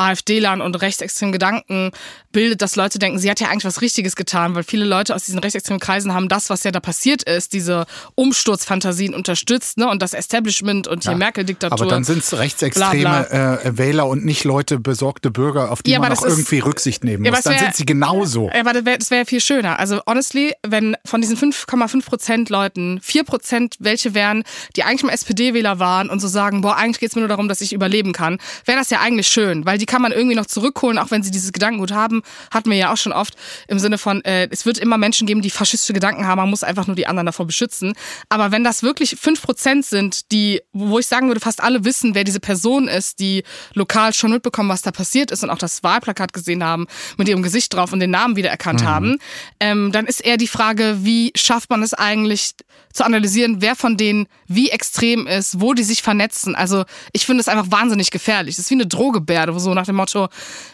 [0.01, 1.93] AfD-Lern und rechtsextremen Gedanken
[2.33, 5.25] bildet, dass Leute denken, sie hat ja eigentlich was Richtiges getan, weil viele Leute aus
[5.25, 9.89] diesen rechtsextremen Kreisen haben das, was ja da passiert ist, diese Umsturzfantasien unterstützt, ne?
[9.89, 11.81] Und das Establishment und die ja, Merkel-Diktatur.
[11.81, 13.55] Aber dann sind es rechtsextreme bla bla.
[13.57, 17.05] Äh, Wähler und nicht Leute, besorgte Bürger, auf die ja, man auch irgendwie ist, Rücksicht
[17.05, 17.33] nehmen muss.
[17.33, 18.49] Ja, dann wär, sind sie genauso.
[18.53, 19.79] Ja, aber das wäre wär viel schöner.
[19.79, 24.45] Also honestly, wenn von diesen 5,5 Prozent Leuten 4 Prozent welche wären,
[24.77, 27.49] die eigentlich mal SPD-Wähler waren und so sagen, boah, eigentlich geht es mir nur darum,
[27.49, 30.47] dass ich überleben kann, wäre das ja eigentlich schön, weil die kann man irgendwie noch
[30.47, 32.23] zurückholen, auch wenn sie dieses Gedankengut haben.
[32.53, 33.35] Hatten wir ja auch schon oft
[33.67, 36.63] im Sinne von, äh, es wird immer Menschen geben, die faschistische Gedanken haben, man muss
[36.63, 37.95] einfach nur die anderen davor beschützen.
[38.29, 42.15] Aber wenn das wirklich fünf Prozent sind, die, wo ich sagen würde, fast alle wissen,
[42.15, 43.43] wer diese Person ist, die
[43.75, 47.43] lokal schon mitbekommen, was da passiert ist und auch das Wahlplakat gesehen haben, mit ihrem
[47.43, 48.87] Gesicht drauf und den Namen wiedererkannt mhm.
[48.87, 49.19] haben,
[49.59, 52.53] ähm, dann ist eher die Frage, wie schafft man es eigentlich
[52.93, 56.55] zu analysieren, wer von denen wie extrem ist, wo die sich vernetzen.
[56.55, 58.57] Also ich finde es einfach wahnsinnig gefährlich.
[58.57, 60.29] Das ist wie eine Drohgebärde, wo so nach dem Motto,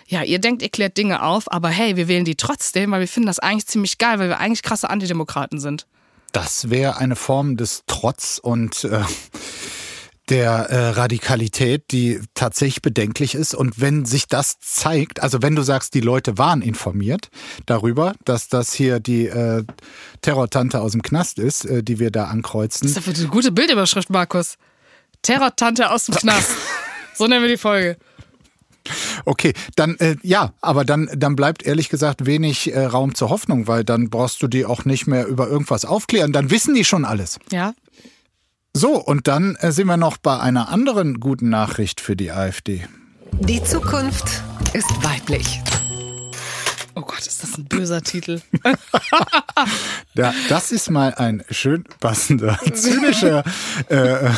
[0.06, 3.08] ja, ihr denkt, ihr klärt Dinge auf, aber hey, wir wählen die trotzdem, weil wir
[3.08, 5.86] finden das eigentlich ziemlich geil, weil wir eigentlich krasse Antidemokraten sind.
[6.32, 9.02] Das wäre eine Form des Trotz und äh,
[10.28, 13.54] der äh, Radikalität, die tatsächlich bedenklich ist.
[13.54, 17.28] Und wenn sich das zeigt, also wenn du sagst, die Leute waren informiert
[17.66, 19.64] darüber, dass das hier die äh,
[20.22, 22.92] Terrortante aus dem Knast ist, äh, die wir da ankreuzen.
[22.92, 24.56] Das ist eine gute Bildüberschrift, Markus.
[25.22, 26.50] Terrortante aus dem Knast.
[27.14, 27.96] so nennen wir die Folge.
[29.24, 33.66] Okay, dann äh, ja, aber dann, dann bleibt ehrlich gesagt wenig äh, Raum zur Hoffnung,
[33.66, 36.32] weil dann brauchst du die auch nicht mehr über irgendwas aufklären.
[36.32, 37.38] Dann wissen die schon alles.
[37.50, 37.74] Ja.
[38.72, 42.84] So, und dann äh, sind wir noch bei einer anderen guten Nachricht für die AfD.
[43.40, 44.42] Die Zukunft
[44.74, 45.60] ist weiblich.
[46.98, 48.40] Oh Gott, ist das ein böser Titel.
[50.14, 53.44] ja, das ist mal ein schön passender, zynischer
[53.90, 54.30] äh,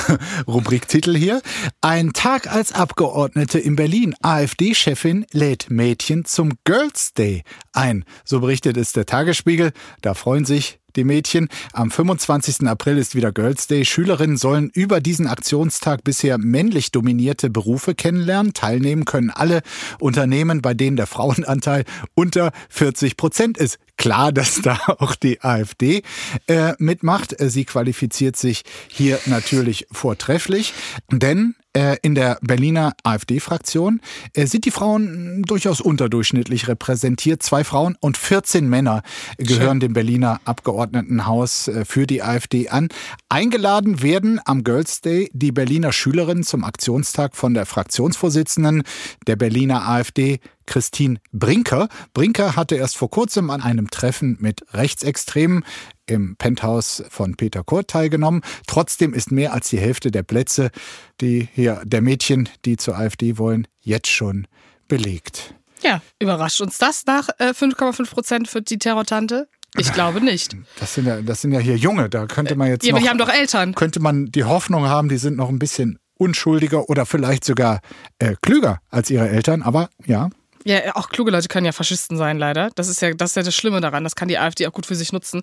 [0.49, 1.41] Rubriktitel hier.
[1.83, 4.17] Ein Tag als Abgeordnete in Berlin.
[4.23, 8.05] AfD-Chefin lädt Mädchen zum Girls Day ein.
[8.25, 9.71] So berichtet es der Tagesspiegel.
[10.01, 11.49] Da freuen sich die Mädchen.
[11.73, 12.67] Am 25.
[12.67, 13.85] April ist wieder Girls Day.
[13.85, 18.55] Schülerinnen sollen über diesen Aktionstag bisher männlich dominierte Berufe kennenlernen.
[18.55, 19.63] Teilnehmen können alle
[19.99, 23.79] Unternehmen, bei denen der Frauenanteil unter 40 Prozent ist.
[23.99, 26.03] Klar, dass da auch die AfD
[26.47, 27.35] äh, mitmacht.
[27.39, 30.73] Sie qualifiziert sich hier natürlich vortrefflich,
[31.11, 34.01] denn äh, in der Berliner AfD-Fraktion
[34.35, 37.43] äh, sind die Frauen durchaus unterdurchschnittlich repräsentiert.
[37.43, 39.03] Zwei Frauen und 14 Männer
[39.37, 39.81] gehören Schön.
[39.81, 42.89] dem Berliner Abgeordnetenhaus äh, für die AfD an.
[43.29, 48.83] Eingeladen werden am Girls Day die Berliner Schülerinnen zum Aktionstag von der Fraktionsvorsitzenden
[49.27, 51.89] der Berliner AfD, Christine Brinker.
[52.15, 55.65] Brinker hatte erst vor kurzem an einem Treffen mit Rechtsextremen
[56.07, 58.43] im Penthouse von Peter Kurt teilgenommen.
[58.67, 60.71] Trotzdem ist mehr als die Hälfte der Plätze,
[61.21, 64.47] die hier der Mädchen, die zur AfD wollen, jetzt schon
[64.87, 65.55] belegt.
[65.83, 69.49] Ja, überrascht uns das nach 5,5 äh, Prozent für die Terrortante?
[69.77, 70.57] Ich glaube nicht.
[70.81, 72.85] Das sind ja, das sind ja hier Junge, da könnte man jetzt.
[72.85, 73.75] Ja, noch, aber die haben doch Eltern.
[73.75, 77.81] Könnte man die Hoffnung haben, die sind noch ein bisschen unschuldiger oder vielleicht sogar
[78.19, 80.31] äh, klüger als ihre Eltern, aber ja,
[80.65, 82.71] Ja, auch kluge Leute können ja Faschisten sein, leider.
[82.75, 84.05] Das ist ja, das ist ja das Schlimme daran.
[84.05, 85.43] Das kann die AfD auch gut für sich nutzen.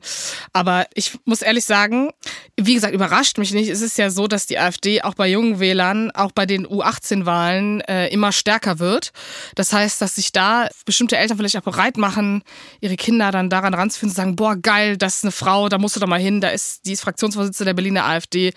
[0.54, 2.12] Aber ich muss ehrlich sagen,
[2.58, 3.70] wie gesagt, überrascht mich nicht.
[3.70, 7.82] Es ist ja so, dass die AfD auch bei jungen Wählern, auch bei den U18-Wahlen
[7.82, 9.12] äh, immer stärker wird.
[9.56, 12.44] Das heißt, dass sich da bestimmte Eltern vielleicht auch bereit machen,
[12.82, 15.96] ihre Kinder dann daran ranzuführen, zu sagen, boah, geil, das ist eine Frau, da musst
[15.96, 18.54] du doch mal hin, da ist die ist Fraktionsvorsitzende der Berliner AfD.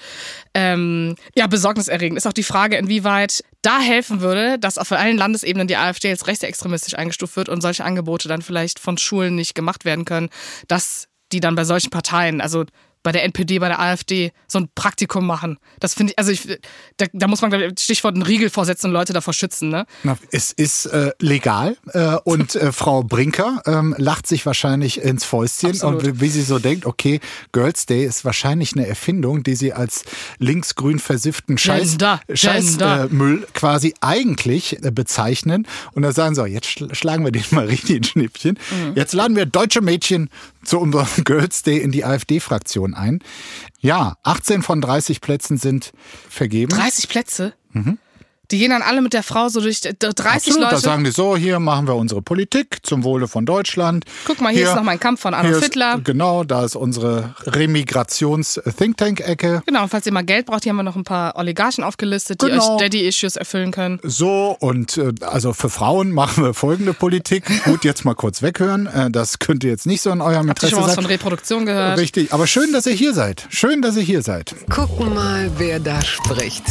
[0.54, 2.18] Ähm, ja, besorgniserregend.
[2.18, 6.26] Ist auch die Frage, inwieweit da helfen würde, dass auf allen Landesebenen die AfD jetzt
[6.26, 10.28] rechtsextremistisch eingestuft wird und solche Angebote dann vielleicht von Schulen nicht gemacht werden können,
[10.68, 12.64] dass die dann bei solchen Parteien, also
[13.08, 15.56] bei der NPD, bei der AfD so ein Praktikum machen.
[15.80, 16.60] Das finde ich, also ich,
[16.98, 19.70] da, da muss man, ich, Stichwort einen Riegel vorsetzen und Leute davor schützen.
[19.70, 19.86] Ne?
[20.02, 25.24] Na, es ist äh, legal äh, und äh, Frau Brinker ähm, lacht sich wahrscheinlich ins
[25.24, 26.04] Fäustchen Absolut.
[26.04, 27.20] und wie sie so denkt, okay,
[27.52, 30.04] Girls Day ist wahrscheinlich eine Erfindung, die sie als
[30.36, 36.44] linksgrün versifften Scheiß, Gender, Scheiß äh, Müll quasi eigentlich äh, bezeichnen und dann sagen so,
[36.44, 38.58] jetzt schl schlagen wir den mal richtig in Schnippchen.
[38.70, 38.96] Mhm.
[38.96, 40.28] Jetzt laden wir deutsche Mädchen
[40.68, 43.20] zu unserem Girls Day in die AfD-Fraktion ein.
[43.80, 45.92] Ja, 18 von 30 Plätzen sind
[46.28, 46.70] vergeben.
[46.70, 47.54] 30 Plätze?
[48.50, 50.26] Die gehen dann alle mit der Frau so durch 30 Mhm.
[50.26, 50.80] Absolut, da Leute.
[50.82, 54.04] sagen die so, hier machen wir unsere Politik zum Wohle von Deutschland.
[54.24, 56.00] Guck mal, hier ist noch mein Kampf von Adolf hier ist- Hitler.
[56.02, 59.62] Genau, da ist unsere Remigrations-Think-Tank-Ecke.
[59.66, 62.40] Genau, und falls ihr mal Geld braucht, hier haben wir noch ein paar Oligarchen aufgelistet,
[62.42, 62.74] die Genau.
[62.76, 64.00] euch Daddy-Issues erfüllen können.
[64.02, 67.44] So, und äh, also für Frauen machen wir folgende Politik.
[67.64, 68.86] Gut, jetzt mal kurz weghören.
[68.86, 71.04] Äh, das könnte jetzt nicht so in eurem Habt ihr Interesse schon mal was von
[71.04, 71.12] sein.
[71.12, 71.98] Reproduktion gehört?
[71.98, 73.46] Richtig, aber schön, dass ihr hier seid.
[73.50, 74.54] Schön, dass ihr hier seid.
[74.70, 76.62] Gucken mal, wer da spricht.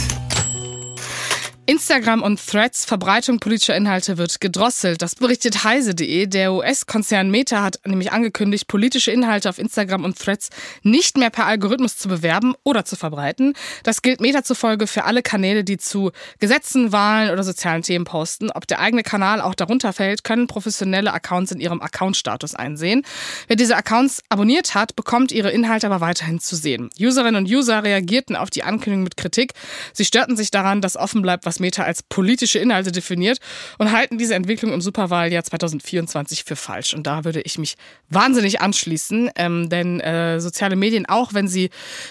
[1.70, 5.02] Instagram und Threads Verbreitung politischer Inhalte wird gedrosselt.
[5.02, 6.26] Das berichtet heise.de.
[6.28, 10.50] Der US-Konzern Meta hat nämlich angekündigt, politische Inhalte auf Instagram und Threads
[10.84, 13.54] nicht mehr per Algorithmus zu bewerben oder zu verbreiten.
[13.84, 18.50] Das gilt Meta zufolge für alle Kanäle, die zu Gesetzen, Wahlen oder sozialen Themen posten.
[18.50, 23.04] Ob der eigene Kanal auch darunter fällt, können professionelle Accounts in ihrem Account-Status einsehen.
[23.48, 26.90] Wer diese Accounts abonniert hat, bekommt ihre Inhalte aber weiterhin zu sehen.
[26.98, 29.52] Userinnen und User reagierten auf die Ankündigung mit Kritik.
[29.92, 33.40] Sie störten sich daran, dass offen bleibt, was Meta als politische Inhalte definiert
[33.78, 36.94] und halten diese Entwicklung im Superwahljahr 2024 für falsch.
[36.94, 37.76] Und da würde ich mich
[38.10, 41.70] wahnsinnig anschließen, ähm, denn äh, soziale Medien, auch wenn sie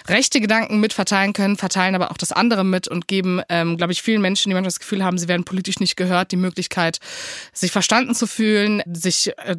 [0.09, 4.03] rechte Gedanken mitverteilen können, verteilen aber auch das andere mit und geben, ähm, glaube ich,
[4.03, 6.99] vielen Menschen, die manchmal das Gefühl haben, sie werden politisch nicht gehört, die Möglichkeit,
[7.53, 9.57] sich verstanden zu fühlen, sich äh,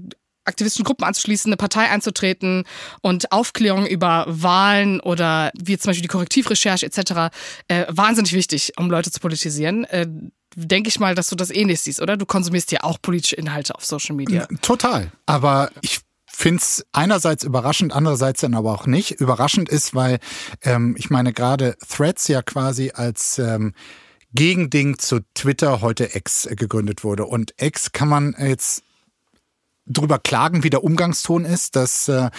[0.47, 2.63] aktivistischen Gruppen anzuschließen, eine Partei einzutreten
[3.01, 7.35] und Aufklärung über Wahlen oder wie zum Beispiel die Korrektivrecherche etc.
[7.67, 9.83] Äh, wahnsinnig wichtig, um Leute zu politisieren.
[9.85, 10.07] Äh,
[10.59, 12.17] Denke ich mal, dass du das ähnlich siehst, oder?
[12.17, 14.47] Du konsumierst ja auch politische Inhalte auf Social Media.
[14.63, 15.11] Total.
[15.27, 19.11] Aber ich finde es einerseits überraschend, andererseits dann aber auch nicht.
[19.11, 20.17] Überraschend ist, weil
[20.63, 23.73] ähm, ich meine gerade Threads ja quasi als ähm,
[24.33, 27.25] Gegending zu Twitter heute X gegründet wurde.
[27.25, 28.83] Und X kann man jetzt
[29.87, 32.29] drüber klagen, wie der Umgangston ist, dass äh,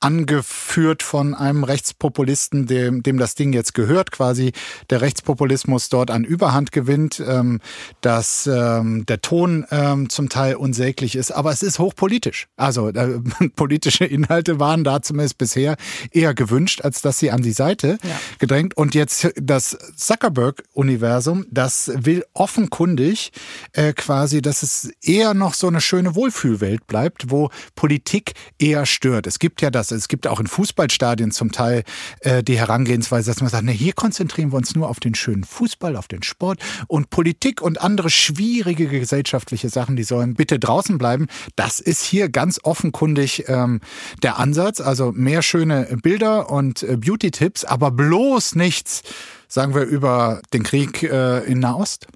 [0.00, 4.52] angeführt von einem Rechtspopulisten, dem, dem das Ding jetzt gehört, quasi
[4.90, 7.60] der Rechtspopulismus dort an Überhand gewinnt, ähm,
[8.02, 12.48] dass ähm, der Ton ähm, zum Teil unsäglich ist, aber es ist hochpolitisch.
[12.56, 13.20] Also äh,
[13.56, 15.76] politische Inhalte waren da zumindest bisher
[16.10, 18.20] eher gewünscht, als dass sie an die Seite Ja.
[18.38, 18.76] gedrängt.
[18.76, 23.32] Und jetzt das Zuckerberg-Universum, das will offenkundig
[23.72, 29.26] äh, quasi, dass es eher noch so eine schöne Wohlfühlwelt bleibt, wo Politik eher stört.
[29.26, 31.84] Es gibt ja das, es gibt auch in Fußballstadien zum Teil
[32.20, 35.44] äh, die Herangehensweise, dass man sagt, ne, hier konzentrieren wir uns nur auf den schönen
[35.44, 40.98] Fußball, auf den Sport und Politik und andere schwierige gesellschaftliche Sachen, die sollen bitte draußen
[40.98, 41.26] bleiben.
[41.54, 43.80] Das ist hier ganz offenkundig ähm,
[44.22, 44.80] der Ansatz.
[44.80, 49.02] Also mehr schöne Bilder und äh, Beauty-Tipps, aber bloß nichts,
[49.48, 52.06] sagen wir, über den Krieg äh, in Nahost.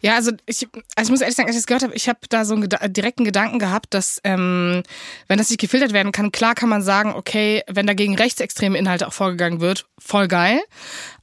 [0.00, 2.20] Ja, also ich, also ich muss ehrlich sagen, als ich das gehört habe, ich habe
[2.28, 4.82] da so einen geda direkten Gedanken gehabt, dass ähm,
[5.28, 9.06] wenn das nicht gefiltert werden kann, klar kann man sagen, okay, wenn dagegen rechtsextreme Inhalte
[9.06, 10.60] auch vorgegangen wird, voll geil.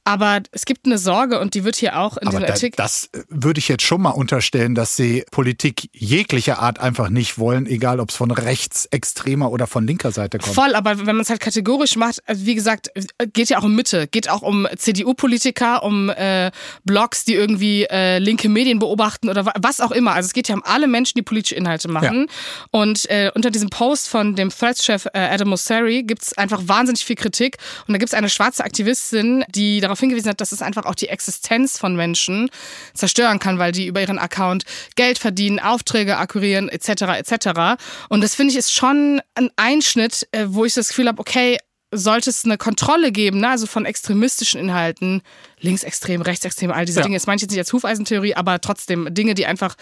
[0.04, 2.76] Aber es gibt eine Sorge und die wird hier auch in Aber dem da, Artikel.
[2.76, 7.66] das würde ich jetzt schon mal unterstellen, dass sie Politik jeglicher Art einfach nicht wollen,
[7.66, 10.54] egal ob es von rechtsextremer oder von linker Seite kommt.
[10.54, 12.90] Voll, aber wenn man es halt kategorisch macht, also wie gesagt,
[13.32, 16.50] geht ja auch um Mitte, geht auch um CDU-Politiker, um äh,
[16.84, 20.12] Blogs, die irgendwie äh, linke Medien beobachten oder wa- was auch immer.
[20.12, 22.26] Also es geht ja um alle Menschen, die politische Inhalte machen.
[22.70, 27.16] Und äh, unter diesem Post von dem Threads-Chef äh, Adam Mosseri gibt's einfach wahnsinnig viel
[27.16, 27.56] Kritik.
[27.86, 31.08] Und da gibt's eine schwarze Aktivistin, die darauf hingewiesen hat, dass es einfach auch die
[31.08, 32.48] Existenz von Menschen
[32.94, 34.64] zerstören kann, weil die über ihren Account
[34.96, 37.02] Geld verdienen, Aufträge akquirieren etc.
[37.18, 37.82] etc.
[38.08, 41.58] Und das finde ich ist schon ein Einschnitt, äh, wo ich das Gefühl habe, okay,
[41.92, 43.48] sollte es eine Kontrolle geben, ne?
[43.48, 45.22] also von extremistischen Inhalten,
[45.58, 47.04] linksextrem, rechtsextrem, all diese Ja.
[47.04, 47.16] Dinge.
[47.16, 49.74] Das meine ich jetzt nicht als Hufeisentheorie, aber trotzdem Dinge, die einfach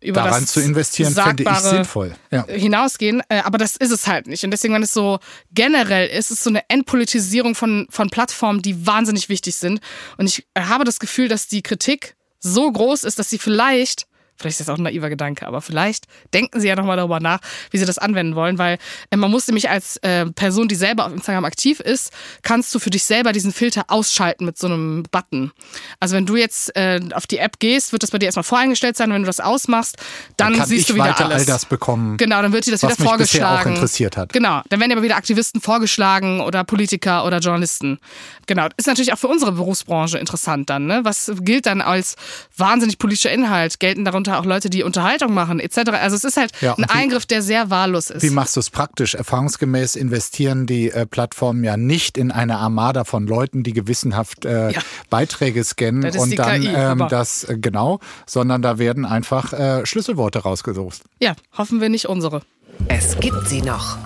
[0.00, 2.14] über Daran das zu investieren, finde ich sinnvoll.
[2.30, 2.46] Ja.
[2.46, 3.22] hinausgehen.
[3.28, 4.44] Äh, aber das ist es halt nicht.
[4.44, 5.18] Und deswegen, wenn es so
[5.52, 9.80] generell ist, ist es so eine Entpolitisierung von, von Plattformen, die wahnsinnig wichtig sind.
[10.16, 14.58] Und ich habe das Gefühl, dass die Kritik so groß ist, dass sie vielleicht Vielleicht
[14.58, 17.38] ist das auch ein naiver Gedanke, aber vielleicht denken Sie ja nochmal darüber nach,
[17.70, 18.78] wie Sie das anwenden wollen, weil
[19.10, 22.78] äh, man muss nämlich als äh, Person, die selber auf Instagram aktiv ist, kannst du
[22.78, 25.52] für dich selber diesen Filter ausschalten mit so einem Button.
[26.00, 28.96] Also wenn du jetzt äh, auf die App gehst, wird das bei dir erstmal voreingestellt
[28.96, 29.12] sein.
[29.12, 29.96] Wenn du das ausmachst,
[30.36, 31.40] dann, Dann siehst du wieder weiter alles.
[31.40, 32.16] all das bekommen.
[32.16, 33.70] Genau, dann wird dir das was wieder mich bisher vorgeschlagen.
[33.70, 34.32] auch interessiert hat.
[34.32, 37.98] Genau, dann werden dir aber wieder Aktivisten vorgeschlagen oder Politiker oder Journalisten.
[38.46, 40.86] Genau, ist natürlich auch für unsere Berufsbranche interessant dann.
[40.86, 41.00] Ne?
[41.04, 42.16] Was gilt dann als
[42.56, 43.78] wahnsinnig politischer Inhalt?
[43.78, 45.90] Gelten darunter auch Leute, die Unterhaltung machen etc.
[46.00, 48.22] Also es ist halt Ja, ein wie- Eingriff, der sehr wahllos ist.
[48.22, 49.14] Wie machst du es praktisch?
[49.14, 54.70] Erfahrungsgemäß investieren die äh, Plattformen ja nicht in eine Armada von Leuten, die gewissenhaft äh,
[54.72, 54.80] Ja.
[55.10, 60.40] Beiträge scannen und dann KI, ähm, das äh, genau, sondern da werden einfach äh, Schlüsselworte
[60.40, 61.02] rausgesucht.
[61.20, 62.42] ja, hoffen wir nicht unsere.
[62.88, 63.96] Es gibt sie noch.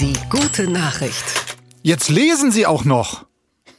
[0.00, 1.24] Die gute Nachricht.
[1.82, 3.24] Jetzt lesen Sie auch noch.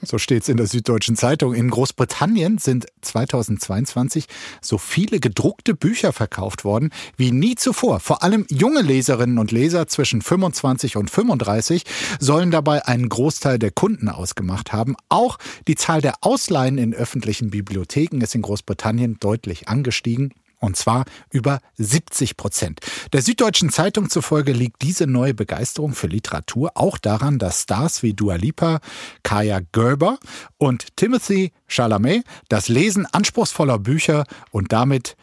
[0.05, 1.53] So steht es in der Süddeutschen Zeitung.
[1.53, 4.25] In Großbritannien sind 2022
[4.61, 7.99] so viele gedruckte Bücher verkauft worden wie nie zuvor.
[7.99, 11.83] Vor allem junge Leserinnen und Leser zwischen 25 und 35
[12.19, 14.95] sollen dabei einen Großteil der Kunden ausgemacht haben.
[15.09, 15.37] Auch
[15.67, 20.33] die Zahl der Ausleihen in öffentlichen Bibliotheken ist in Großbritannien deutlich angestiegen.
[20.65, 22.79] Und zwar über 70 Prozent.
[23.13, 28.13] Der Süddeutschen Zeitung zufolge liegt diese neue Begeisterung für Literatur auch daran, dass Stars wie
[28.13, 28.79] Dua Lipa,
[29.23, 30.17] Kaya Gerber
[30.57, 35.15] und Timothy Chalamet das Lesen anspruchsvoller Bücher und damit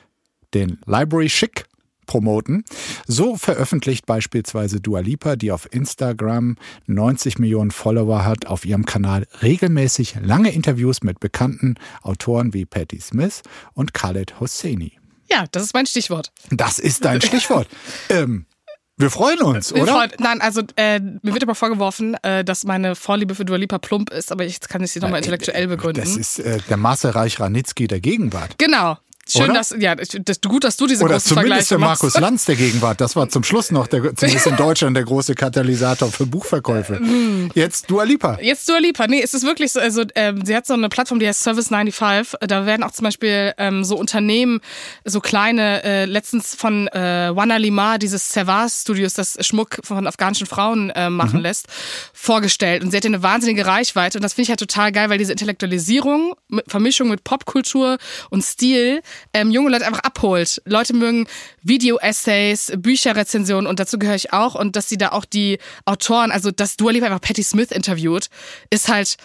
[0.55, 1.65] den Library Chic
[2.07, 2.65] promoten.
[3.07, 9.27] So veröffentlicht beispielsweise Dua Lipa, die auf Instagram 90 Millionen Follower hat, auf ihrem Kanal
[9.43, 13.43] regelmäßig lange Interviews mit bekannten Autoren wie Patti Smith
[13.75, 15.02] und Khaled Hosseini.
[15.33, 16.31] Ja, das ist mein Stichwort.
[16.51, 17.67] Das ist dein Stichwort.
[18.11, 18.47] ähm,
[18.99, 19.93] wir freuen uns, Wir oder?
[19.95, 23.79] freuen- Nein, also äh, mir wird aber vorgeworfen, äh, dass meine Vorliebe für Dua Lipa
[23.79, 26.01] plump ist, aber jetzt kann ich sie nochmal intellektuell begründen.
[26.05, 28.57] Das ist äh, der Marcel Reich-Ranitzky der Gegenwart.
[28.59, 28.99] genau.
[29.29, 29.55] Schön, Oder?
[29.55, 32.03] dass, ja, das, gut, dass du diese Oder großen zumindest der machst.
[32.03, 33.01] Markus Lanz der Gegenwart.
[33.01, 37.01] Das war zum Schluss noch, der, zumindest in Deutschland, der große Katalysator für Buchverkäufe.
[37.55, 38.39] Jetzt Dua Lipa.
[38.41, 39.07] Jetzt Dua Lipa.
[39.07, 41.69] Nee, es ist wirklich so, also ähm, sie hat so eine Plattform, die heißt Service
[41.69, 42.37] 95.
[42.41, 44.61] Da werden auch zum Beispiel ähm, so Unternehmen,
[45.05, 50.49] so kleine, äh, letztens von äh, Wana Lima, dieses Servas Studios, das Schmuck von afghanischen
[50.49, 51.69] Frauen äh, machen lässt,
[52.13, 52.83] vorgestellt.
[52.83, 54.19] Und sie hat eine wahnsinnige Reichweite.
[54.19, 57.99] Und das finde ich halt total geil, weil diese Intellektualisierung, mit Vermischung mit Popkultur
[58.31, 59.01] und Stil,
[59.33, 60.63] ähm, junge Leute einfach abholt.
[60.65, 61.27] Leute mögen
[61.63, 64.55] Video-Essays, Bücherrezensionen und dazu gehöre ich auch.
[64.55, 68.29] Und dass sie da auch die Autoren, also dass Dua Lipa einfach Patti Smith interviewt,
[68.71, 69.17] ist halt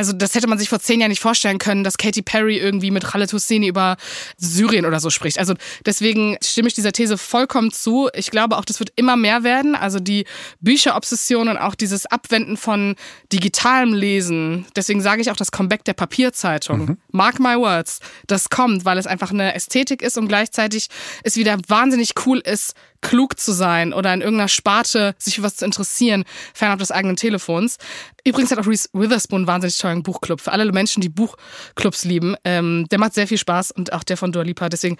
[0.00, 2.90] also das hätte man sich vor zehn Jahren nicht vorstellen können, dass Katy Perry irgendwie
[2.90, 3.98] mit Khaled Hosseini über
[4.38, 5.38] Syrien oder so spricht.
[5.38, 5.52] Also
[5.84, 8.08] deswegen stimme ich dieser These vollkommen zu.
[8.14, 9.74] Ich glaube auch, das wird immer mehr werden.
[9.74, 10.24] Also die
[10.60, 12.96] Bücherobsession und auch dieses Abwenden von
[13.30, 14.64] digitalem Lesen.
[14.74, 16.96] Deswegen sage ich auch das Comeback der Papierzeitung.
[17.12, 18.00] Mark my words.
[18.26, 20.88] Das kommt, weil es einfach eine Ästhetik ist und gleichzeitig
[21.24, 25.56] es wieder wahnsinnig cool ist, klug zu sein oder in irgendeiner Sparte sich für was
[25.56, 27.78] zu interessieren, fernab des eigenen Telefons.
[28.24, 30.40] Übrigens hat auch Reese Witherspoon wahnsinnig tollen Buchclub.
[30.40, 32.36] Für alle Menschen, die Buchclubs lieben.
[32.44, 34.68] Ähm, der macht sehr viel Spaß und auch der von Dua Lipa.
[34.68, 34.96] Deswegen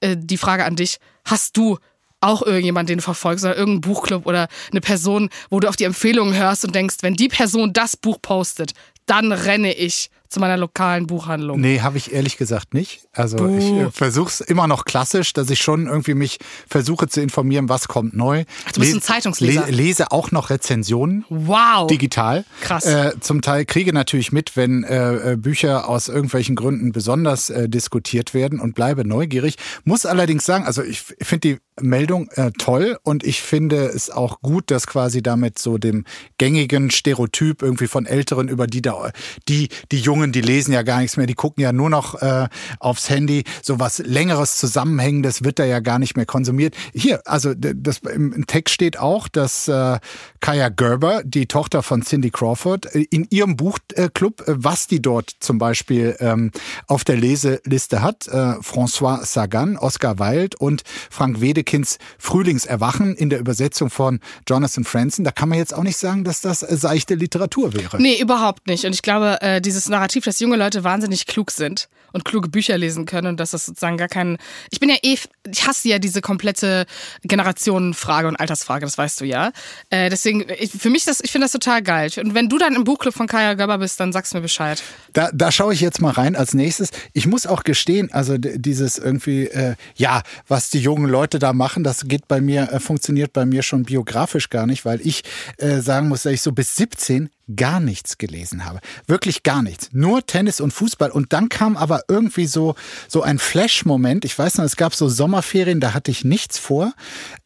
[0.00, 0.98] äh, die Frage an dich.
[1.24, 1.78] Hast du
[2.20, 5.84] auch irgendjemanden, den du verfolgst oder irgendeinen Buchclub oder eine Person, wo du auf die
[5.84, 8.72] Empfehlungen hörst und denkst, wenn die Person das Buch postet,
[9.06, 11.60] dann renne ich zu meiner lokalen Buchhandlung.
[11.60, 13.02] Nee, habe ich ehrlich gesagt nicht.
[13.12, 16.38] Also ich äh, versuche es immer noch klassisch, dass ich schon irgendwie mich
[16.68, 18.44] versuche zu informieren, was kommt neu.
[18.66, 19.66] Ach, du bist ein Zeitungsleser.
[19.66, 21.24] Le lese auch noch Rezensionen.
[21.28, 21.88] Wow.
[21.88, 22.44] Digital.
[22.60, 22.86] Krass.
[22.86, 27.68] Äh, zum Teil kriege natürlich mit, wenn äh, äh, Bücher aus irgendwelchen Gründen besonders äh,
[27.68, 29.56] diskutiert werden und bleibe neugierig.
[29.82, 34.40] Muss allerdings sagen, also ich finde die Meldung äh, toll und ich finde es auch
[34.42, 36.04] gut, dass quasi damit so dem
[36.38, 39.10] gängigen Stereotyp irgendwie von Älteren über die da,
[39.48, 42.48] die, die Jungen, die lesen ja gar nichts mehr, die gucken ja nur noch äh,
[42.78, 43.44] aufs Handy.
[43.62, 46.74] So was längeres Zusammenhängendes wird da ja gar nicht mehr konsumiert.
[46.94, 49.98] Hier, also das im Text steht auch, dass äh,
[50.40, 55.34] Kaya Gerber, die Tochter von Cindy Crawford, äh, in ihrem Buchclub, äh, was die dort
[55.40, 56.50] zum Beispiel ähm,
[56.86, 63.40] auf der Leseliste hat, äh, François Sagan, Oscar Wilde und Frank Wedekinds Frühlingserwachen in der
[63.40, 67.14] Übersetzung von Jonathan Franzen, da kann man jetzt auch nicht sagen, dass das äh, seichte
[67.14, 68.00] Literatur wäre.
[68.00, 68.84] Nee, überhaupt nicht.
[68.84, 72.76] Und ich glaube, dieses Narrativ Narrativ, dass junge Leute wahnsinnig klug sind und kluge Bücher
[72.76, 74.38] lesen können und dass das sozusagen gar kein.
[74.70, 75.16] Ich bin ja eh,
[75.48, 76.86] ich hasse ja diese komplette
[77.22, 79.52] Generationenfrage und Altersfrage, das weißt du ja.
[79.90, 82.10] Äh, deswegen, ich, für mich das, ich finde das total geil.
[82.16, 84.82] Und wenn du dann im Buchclub von Kaya Göber bist, dann sagst du mir Bescheid.
[85.12, 86.90] Da, da schaue ich jetzt mal rein als nächstes.
[87.12, 91.84] Ich muss auch gestehen, also dieses irgendwie, äh, ja, was die jungen Leute da machen,
[91.84, 95.22] das geht bei mir, äh, funktioniert bei mir schon biografisch gar nicht, weil ich
[95.58, 98.80] äh, sagen muss, dass ich so bis 17 gar nichts gelesen habe.
[99.06, 99.88] Wirklich gar nichts.
[99.92, 101.10] Nur Tennis und Fußball.
[101.10, 102.74] Und dann kam aber irgendwie so,
[103.08, 104.24] so ein Flash-Moment.
[104.24, 106.92] Ich weiß noch, es gab so Sommerferien, da hatte ich nichts vor.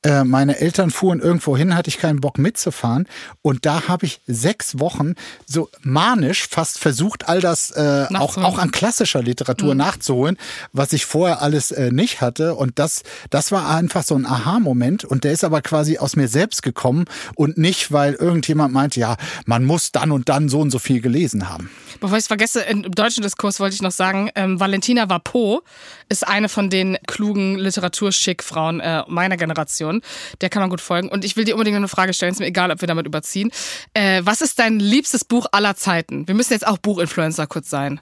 [0.05, 3.09] Äh, meine Eltern fuhren irgendwo hin, hatte ich keinen Bock mitzufahren.
[3.43, 5.15] Und da habe ich sechs Wochen
[5.47, 9.79] so manisch fast versucht, all das äh, auch, auch an klassischer Literatur mhm.
[9.79, 10.37] nachzuholen,
[10.73, 12.55] was ich vorher alles äh, nicht hatte.
[12.55, 15.05] Und das, das war einfach so ein Aha-Moment.
[15.05, 19.17] Und der ist aber quasi aus mir selbst gekommen und nicht, weil irgendjemand meinte, ja,
[19.47, 21.71] man muss dann und dann so und so viel gelesen haben.
[22.01, 25.63] Bevor ich es vergesse, im deutschen Diskurs wollte ich noch sagen, ähm, Valentina Vapo
[26.09, 29.94] ist eine von den klugen Literaturschick-Frauen äh, meiner Generation.
[30.41, 31.09] Der kann man gut folgen.
[31.09, 33.51] Und ich will dir unbedingt eine Frage stellen, ist mir egal, ob wir damit überziehen.
[33.93, 36.27] Äh, was ist dein liebstes Buch aller Zeiten?
[36.29, 38.01] Wir müssen jetzt auch Buchinfluencer kurz sein.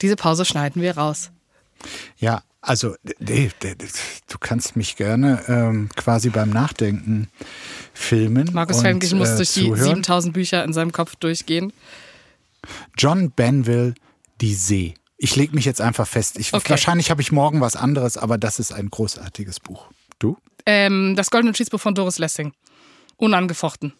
[0.00, 1.30] Diese Pause schneiden wir raus.
[2.18, 7.28] Ja, also, du kannst mich gerne ähm, quasi beim Nachdenken
[7.92, 8.48] filmen.
[8.54, 11.74] Markus Feldenkirchen muss äh, durch die 7000 Bücher in seinem Kopf durchgehen.
[12.96, 13.94] John Benville,
[14.40, 14.94] Die See.
[15.16, 16.38] Ich lege mich jetzt einfach fest.
[16.38, 16.70] Ich, okay.
[16.70, 19.86] Wahrscheinlich habe ich morgen was anderes, aber das ist ein großartiges Buch.
[20.18, 20.36] Du?
[20.66, 22.52] Ähm, das Goldene Schießbuch von Doris Lessing.
[23.16, 23.92] Unangefochten.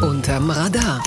[0.00, 1.02] Unterm Radar.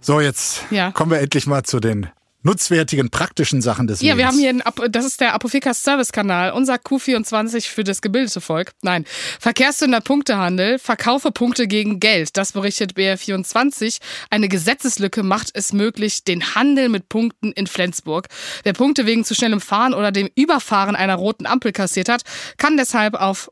[0.00, 0.90] So, jetzt ja.
[0.90, 2.08] kommen wir endlich mal zu den
[2.48, 4.18] nutzwertigen, praktischen Sachen des Ja, Lebens.
[4.18, 4.48] wir haben hier,
[4.80, 8.72] einen, das ist der Apotheker Service Kanal, unser Q24 für das gebildete Volk.
[8.82, 9.04] Nein,
[9.38, 12.36] Verkehrssünder Punktehandel, verkaufe Punkte gegen Geld.
[12.38, 13.98] Das berichtet BR24.
[14.30, 18.28] Eine Gesetzeslücke macht es möglich, den Handel mit Punkten in Flensburg.
[18.62, 22.22] Wer Punkte wegen zu schnellem Fahren oder dem Überfahren einer roten Ampel kassiert hat,
[22.56, 23.50] kann deshalb auf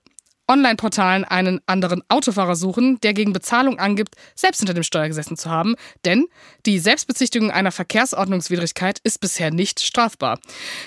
[0.49, 5.51] Online-Portalen einen anderen Autofahrer suchen, der gegen Bezahlung angibt, selbst hinter dem Steuer gesessen zu
[5.51, 5.75] haben,
[6.05, 6.27] denn
[6.67, 10.39] die Selbstbezichtigung einer Verkehrsordnungswidrigkeit ist bisher nicht strafbar.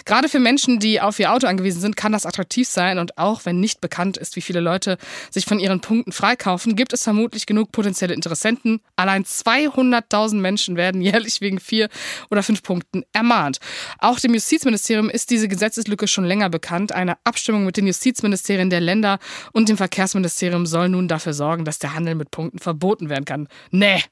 [0.06, 3.46] Gerade für Menschen, die auf ihr Auto angewiesen sind, kann das attraktiv sein und auch
[3.46, 4.98] wenn nicht bekannt ist, wie viele Leute
[5.30, 8.82] sich von ihren Punkten freikaufen, gibt es vermutlich genug potenzielle Interessenten.
[8.96, 11.90] Allein 200.000 Menschen werden jährlich wegen vier
[12.30, 13.60] oder fünf Punkten ermahnt.
[14.00, 16.92] Auch dem Justizministerium ist diese Gesetzeslücke schon länger bekannt.
[16.92, 19.20] Eine Abstimmung mit den Justizministerien der Länder
[19.54, 23.48] und dem Verkehrsministerium soll nun dafür sorgen, dass der Handel mit Punkten verboten werden kann.
[23.72, 24.04] Nee.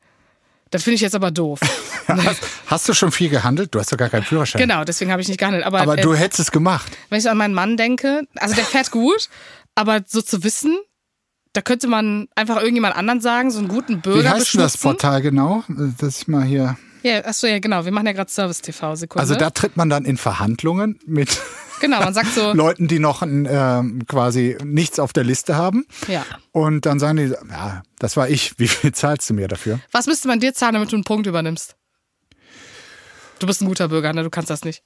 [0.69, 1.59] Das finde ich jetzt aber doof.
[2.07, 3.73] hast, hast, du schon viel gehandelt?
[3.73, 4.61] Du hast doch gar keinen Führerschein.
[4.61, 5.63] Genau, deswegen habe ich nicht gehandelt.
[5.63, 6.91] Aber, aber du äh, hättest es gemacht.
[7.09, 9.29] Wenn ich an meinen Mann denke, also der fährt gut,
[9.75, 10.77] aber so zu wissen,
[11.53, 15.21] da könnte man einfach irgendjemand anderen sagen, so einen guten Bürger Wie heißt das Portal
[15.21, 15.63] genau?
[15.99, 17.85] Dass ich mal hier ja, achso, ja, genau.
[17.85, 18.95] Wir machen ja gerade Service TV.
[18.95, 19.21] Sekunde.
[19.21, 21.39] Also da tritt man dann in Verhandlungen mit
[21.79, 25.85] genau, man sagt so Leuten, die noch äh, quasi nichts auf der Liste haben.
[26.07, 26.25] Ja.
[26.51, 28.57] Und dann sagen die, ja, das war ich.
[28.59, 29.79] Wie viel zahlst du mir dafür?
[29.91, 31.75] Was müsste man dir zahlen, damit du einen Punkt übernimmst?
[33.39, 34.23] Du bist ein guter Bürger, ne?
[34.23, 34.81] Du kannst das nicht.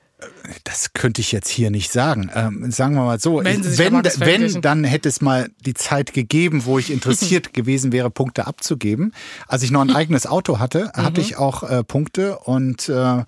[0.65, 2.29] Das könnte ich jetzt hier nicht sagen.
[2.35, 6.77] Ähm, sagen wir mal so, wenn, wenn dann hätte es mal die Zeit gegeben, wo
[6.77, 9.13] ich interessiert gewesen wäre, Punkte abzugeben.
[9.47, 11.27] Als ich noch ein eigenes Auto hatte, hatte mhm.
[11.27, 13.23] ich auch äh, Punkte und äh,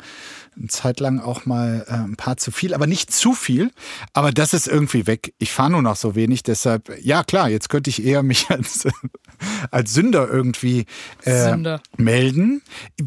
[0.57, 3.71] eine Zeit lang auch mal äh, ein paar zu viel, aber nicht zu viel.
[4.13, 5.33] Aber das ist irgendwie weg.
[5.39, 8.87] Ich fahre nur noch so wenig, deshalb, ja klar, jetzt könnte ich eher mich als,
[9.71, 10.85] als Sünder irgendwie
[11.23, 11.81] äh, Sünder.
[11.97, 12.61] melden.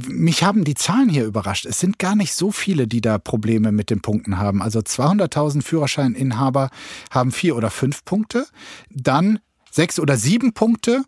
[0.09, 1.67] Mich haben die Zahlen hier überrascht.
[1.67, 4.63] Es sind gar nicht so viele, die da Probleme mit den Punkten haben.
[4.63, 6.71] Also 200.000 Führerscheininhaber
[7.11, 8.47] haben vier oder fünf Punkte.
[8.91, 9.39] Dann
[9.71, 11.05] sechs oder sieben Punkte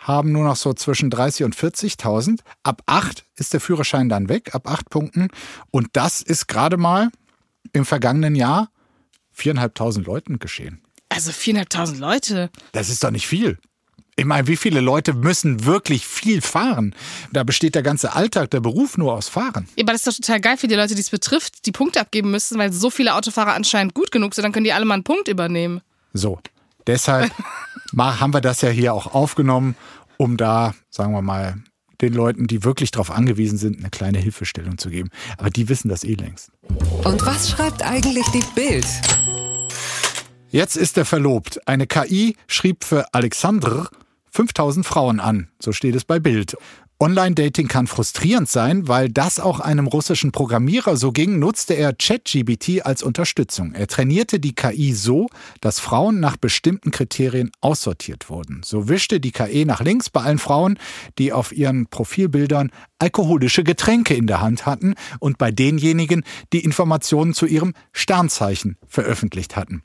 [0.00, 2.40] haben nur noch so zwischen 30 und 40.000.
[2.62, 5.28] Ab acht ist der Führerschein dann weg, ab acht Punkten.
[5.70, 7.10] Und das ist gerade mal
[7.72, 8.70] im vergangenen Jahr
[9.32, 10.82] viereinhalbtausend Leuten geschehen.
[11.08, 12.50] Also viereinhalbtausend Leute?
[12.72, 13.58] Das ist doch nicht viel.
[14.16, 16.94] Ich meine, wie viele Leute müssen wirklich viel fahren?
[17.32, 19.66] Da besteht der ganze Alltag, der Beruf nur aus Fahren.
[19.76, 22.00] Ja, aber das ist doch total geil für die Leute, die es betrifft, die Punkte
[22.00, 24.94] abgeben müssen, weil so viele Autofahrer anscheinend gut genug sind, dann können die alle mal
[24.94, 25.80] einen Punkt übernehmen.
[26.12, 26.38] So,
[26.86, 27.30] deshalb
[27.96, 29.76] haben wir das ja hier auch aufgenommen,
[30.16, 31.56] um da, sagen wir mal,
[32.00, 35.10] den Leuten, die wirklich darauf angewiesen sind, eine kleine Hilfestellung zu geben.
[35.36, 36.50] Aber die wissen das eh längst.
[37.04, 38.86] Und was schreibt eigentlich die Bild?
[40.50, 41.66] Jetzt ist er verlobt.
[41.68, 43.88] Eine KI schrieb für Alexandr
[44.30, 45.48] 5000 Frauen an.
[45.60, 46.56] So steht es bei Bild.
[47.02, 52.82] Online-Dating kann frustrierend sein, weil das auch einem russischen Programmierer so ging, nutzte er ChatGBT
[52.84, 53.72] als Unterstützung.
[53.72, 55.28] Er trainierte die KI so,
[55.62, 58.60] dass Frauen nach bestimmten Kriterien aussortiert wurden.
[58.62, 60.78] So wischte die KI nach links bei allen Frauen,
[61.18, 66.22] die auf ihren Profilbildern alkoholische Getränke in der Hand hatten und bei denjenigen,
[66.52, 69.84] die Informationen zu ihrem Sternzeichen veröffentlicht hatten.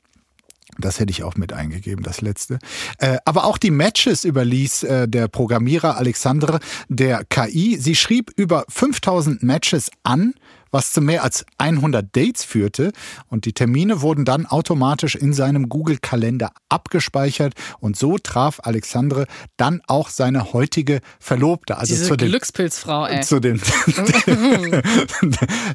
[0.78, 2.58] Das hätte ich auch mit eingegeben, das letzte.
[2.98, 7.76] Äh, aber auch die Matches überließ äh, der Programmierer Alexandre der KI.
[7.78, 10.34] Sie schrieb über 5000 Matches an
[10.70, 12.92] was zu mehr als 100 Dates führte
[13.28, 19.80] und die Termine wurden dann automatisch in seinem Google-Kalender abgespeichert und so traf Alexandre dann
[19.86, 21.78] auch seine heutige Verlobte.
[21.78, 23.22] Also Diese zu den, Glückspilzfrau, ey.
[23.22, 23.56] Zu den,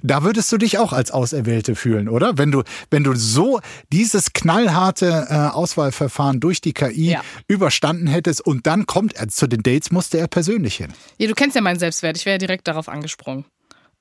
[0.04, 2.38] da würdest du dich auch als Auserwählte fühlen, oder?
[2.38, 3.60] Wenn du, wenn du so
[3.92, 7.22] dieses knallharte äh, Auswahlverfahren durch die KI ja.
[7.48, 10.94] überstanden hättest und dann kommt er zu den Dates, musste er persönlich hin.
[11.18, 12.18] Ja, du kennst ja meinen Selbstwert.
[12.18, 13.46] Ich wäre ja direkt darauf angesprungen.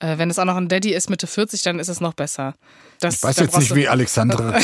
[0.01, 2.55] Äh, wenn es auch noch ein Daddy ist Mitte 40, dann ist es noch besser.
[3.01, 4.55] Das, ich weiß jetzt nicht, wie Alexandre,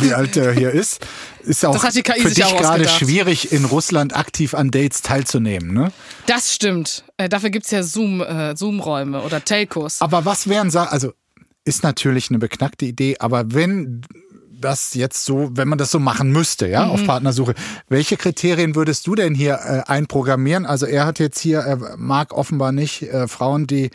[0.00, 1.06] wie alt er hier ist.
[1.42, 5.92] Ist auch für dich gerade schwierig, in Russland aktiv an Dates teilzunehmen, ne?
[6.26, 7.04] Das stimmt.
[7.16, 10.00] Äh, dafür gibt es ja Zoom, äh, Zoom-Räume oder Telcos.
[10.00, 11.12] Aber was wären, also
[11.64, 14.02] ist natürlich eine beknackte Idee, aber wenn
[14.62, 16.90] das jetzt so, wenn man das so machen müsste, ja, mhm.
[16.92, 17.54] auf Partnersuche.
[17.90, 20.64] Welche Kriterien würdest du denn hier äh, einprogrammieren?
[20.64, 23.90] Also er hat jetzt hier, er mag offenbar nicht äh, Frauen, die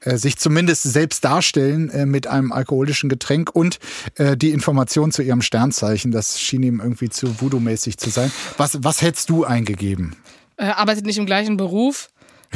[0.00, 3.78] äh, sich zumindest selbst darstellen äh, mit einem alkoholischen Getränk und
[4.14, 6.12] äh, die Information zu ihrem Sternzeichen.
[6.12, 8.30] Das schien ihm irgendwie zu voodoo-mäßig zu sein.
[8.56, 10.14] Was, was hättest du eingegeben?
[10.56, 12.10] Äh, arbeitet nicht im gleichen Beruf.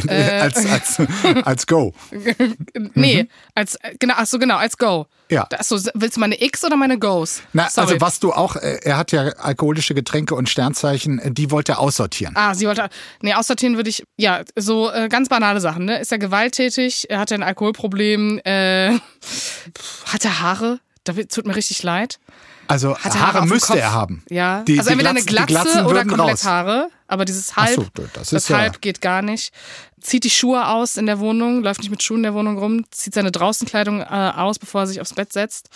[0.07, 1.03] Äh, als, als,
[1.45, 1.95] als Go.
[2.95, 3.29] nee, mhm.
[3.55, 5.07] als, genau, ach so, genau, als Go.
[5.31, 5.47] Ja.
[5.57, 7.43] Achso, willst du meine X oder meine Goes?
[7.53, 11.51] Na, also was du auch, äh, er hat ja alkoholische Getränke und Sternzeichen, äh, die
[11.51, 12.35] wollte er aussortieren.
[12.37, 12.89] Ah, sie wollte,
[13.21, 15.99] nee, aussortieren würde ich, ja, so äh, ganz banale Sachen, ne?
[16.01, 18.91] Ist er gewalttätig, er hatte ein Alkoholproblem, äh,
[20.07, 20.81] hat er Haare?
[21.05, 22.19] Da tut mir richtig leid.
[22.67, 24.23] Also Haare, Haare müsste er haben.
[24.31, 24.63] Ja.
[24.63, 26.45] Die, also entweder eine Glatze oder komplett raus.
[26.45, 26.89] Haare.
[27.07, 28.79] Aber dieses Halb, so, das, das Halb ja.
[28.81, 29.53] geht gar nicht.
[30.01, 32.85] Zieht die Schuhe aus in der Wohnung, läuft nicht mit Schuhen in der Wohnung rum,
[32.91, 35.69] zieht seine Draußenkleidung äh, aus, bevor er sich aufs Bett setzt.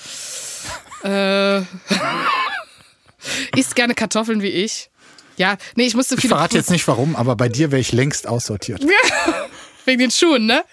[1.04, 1.60] äh,
[3.56, 4.90] isst gerne Kartoffeln wie ich.
[5.36, 6.32] Ja, nee, ich musste viele.
[6.32, 8.84] Ich verrate jetzt nicht warum, aber bei dir wäre ich längst aussortiert.
[9.84, 10.64] Wegen den Schuhen, ne?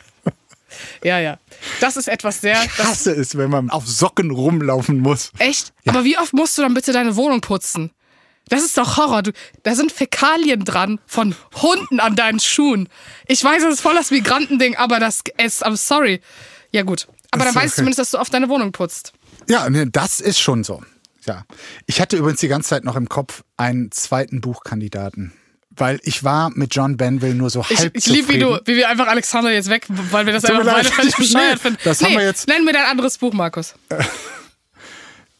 [1.03, 1.37] Ja, ja.
[1.79, 2.61] Das ist etwas sehr.
[2.63, 5.31] Ich hasse es, wenn man auf Socken rumlaufen muss.
[5.39, 5.73] Echt?
[5.83, 5.93] Ja.
[5.93, 7.91] Aber wie oft musst du dann bitte deine Wohnung putzen?
[8.49, 9.23] Das ist doch Horror.
[9.23, 9.31] Du,
[9.63, 12.89] da sind Fäkalien dran von Hunden an deinen Schuhen.
[13.27, 16.21] Ich weiß, das ist voll das Migrantending, aber das ist, I'm sorry.
[16.71, 17.07] Ja, gut.
[17.31, 19.13] Aber dann weißt du zumindest, dass du oft deine Wohnung putzt.
[19.49, 20.83] Ja, das ist schon so.
[21.25, 21.43] Ja.
[21.87, 25.33] Ich hatte übrigens die ganze Zeit noch im Kopf einen zweiten Buchkandidaten
[25.77, 28.75] weil ich war mit John Benville nur so halb Ich, ich liebe, wie du, wie
[28.75, 31.79] wir einfach Alexander jetzt weg, weil wir das Tut einfach beide völlig bescheuert finden.
[31.83, 32.47] Das nee, haben wir jetzt.
[32.47, 33.75] Nenn mir dein anderes Buch, Markus.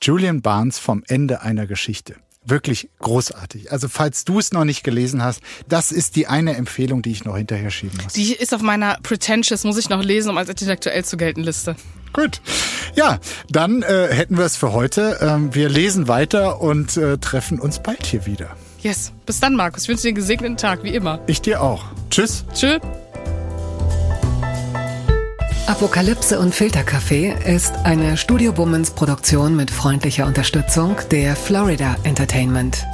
[0.02, 2.16] Julian Barnes vom Ende einer Geschichte.
[2.48, 3.72] Wirklich großartig.
[3.72, 7.26] Also falls du es noch nicht gelesen hast, das ist die eine Empfehlung, die ich
[7.26, 8.14] noch hinterher schieben muss.
[8.14, 11.76] Die ist auf meiner Pretentious, muss ich noch lesen, um als intellektuell zu gelten Liste.
[12.14, 12.42] Gut.
[12.94, 13.20] Ja,
[13.50, 15.18] dann äh, hätten wir es für heute.
[15.22, 18.56] Ähm, wir lesen weiter und äh, treffen uns bald hier wieder.
[18.86, 19.12] Yes.
[19.26, 19.82] Bis dann, Markus.
[19.82, 21.20] Ich wünsche dir einen gesegneten Tag, wie immer.
[21.26, 21.86] Ich dir auch.
[22.12, 22.46] Tschüss.
[22.54, 22.80] Tschüss.
[25.66, 32.86] Apokalypse und Filterkaffee ist eine Studio Womans Produktion mit freundlicher Unterstützung der Florida Entertainment.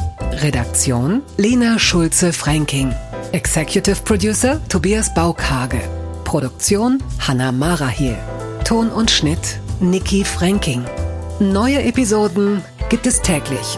[0.41, 2.95] Redaktion Lena Schulze-Franking.
[3.33, 5.81] Executive Producer Tobias Baukage.
[6.23, 8.17] Produktion Hanna Marahiel.
[8.63, 10.85] Ton und Schnitt Nikki Franking.
[11.41, 13.77] Neue Episoden gibt es täglich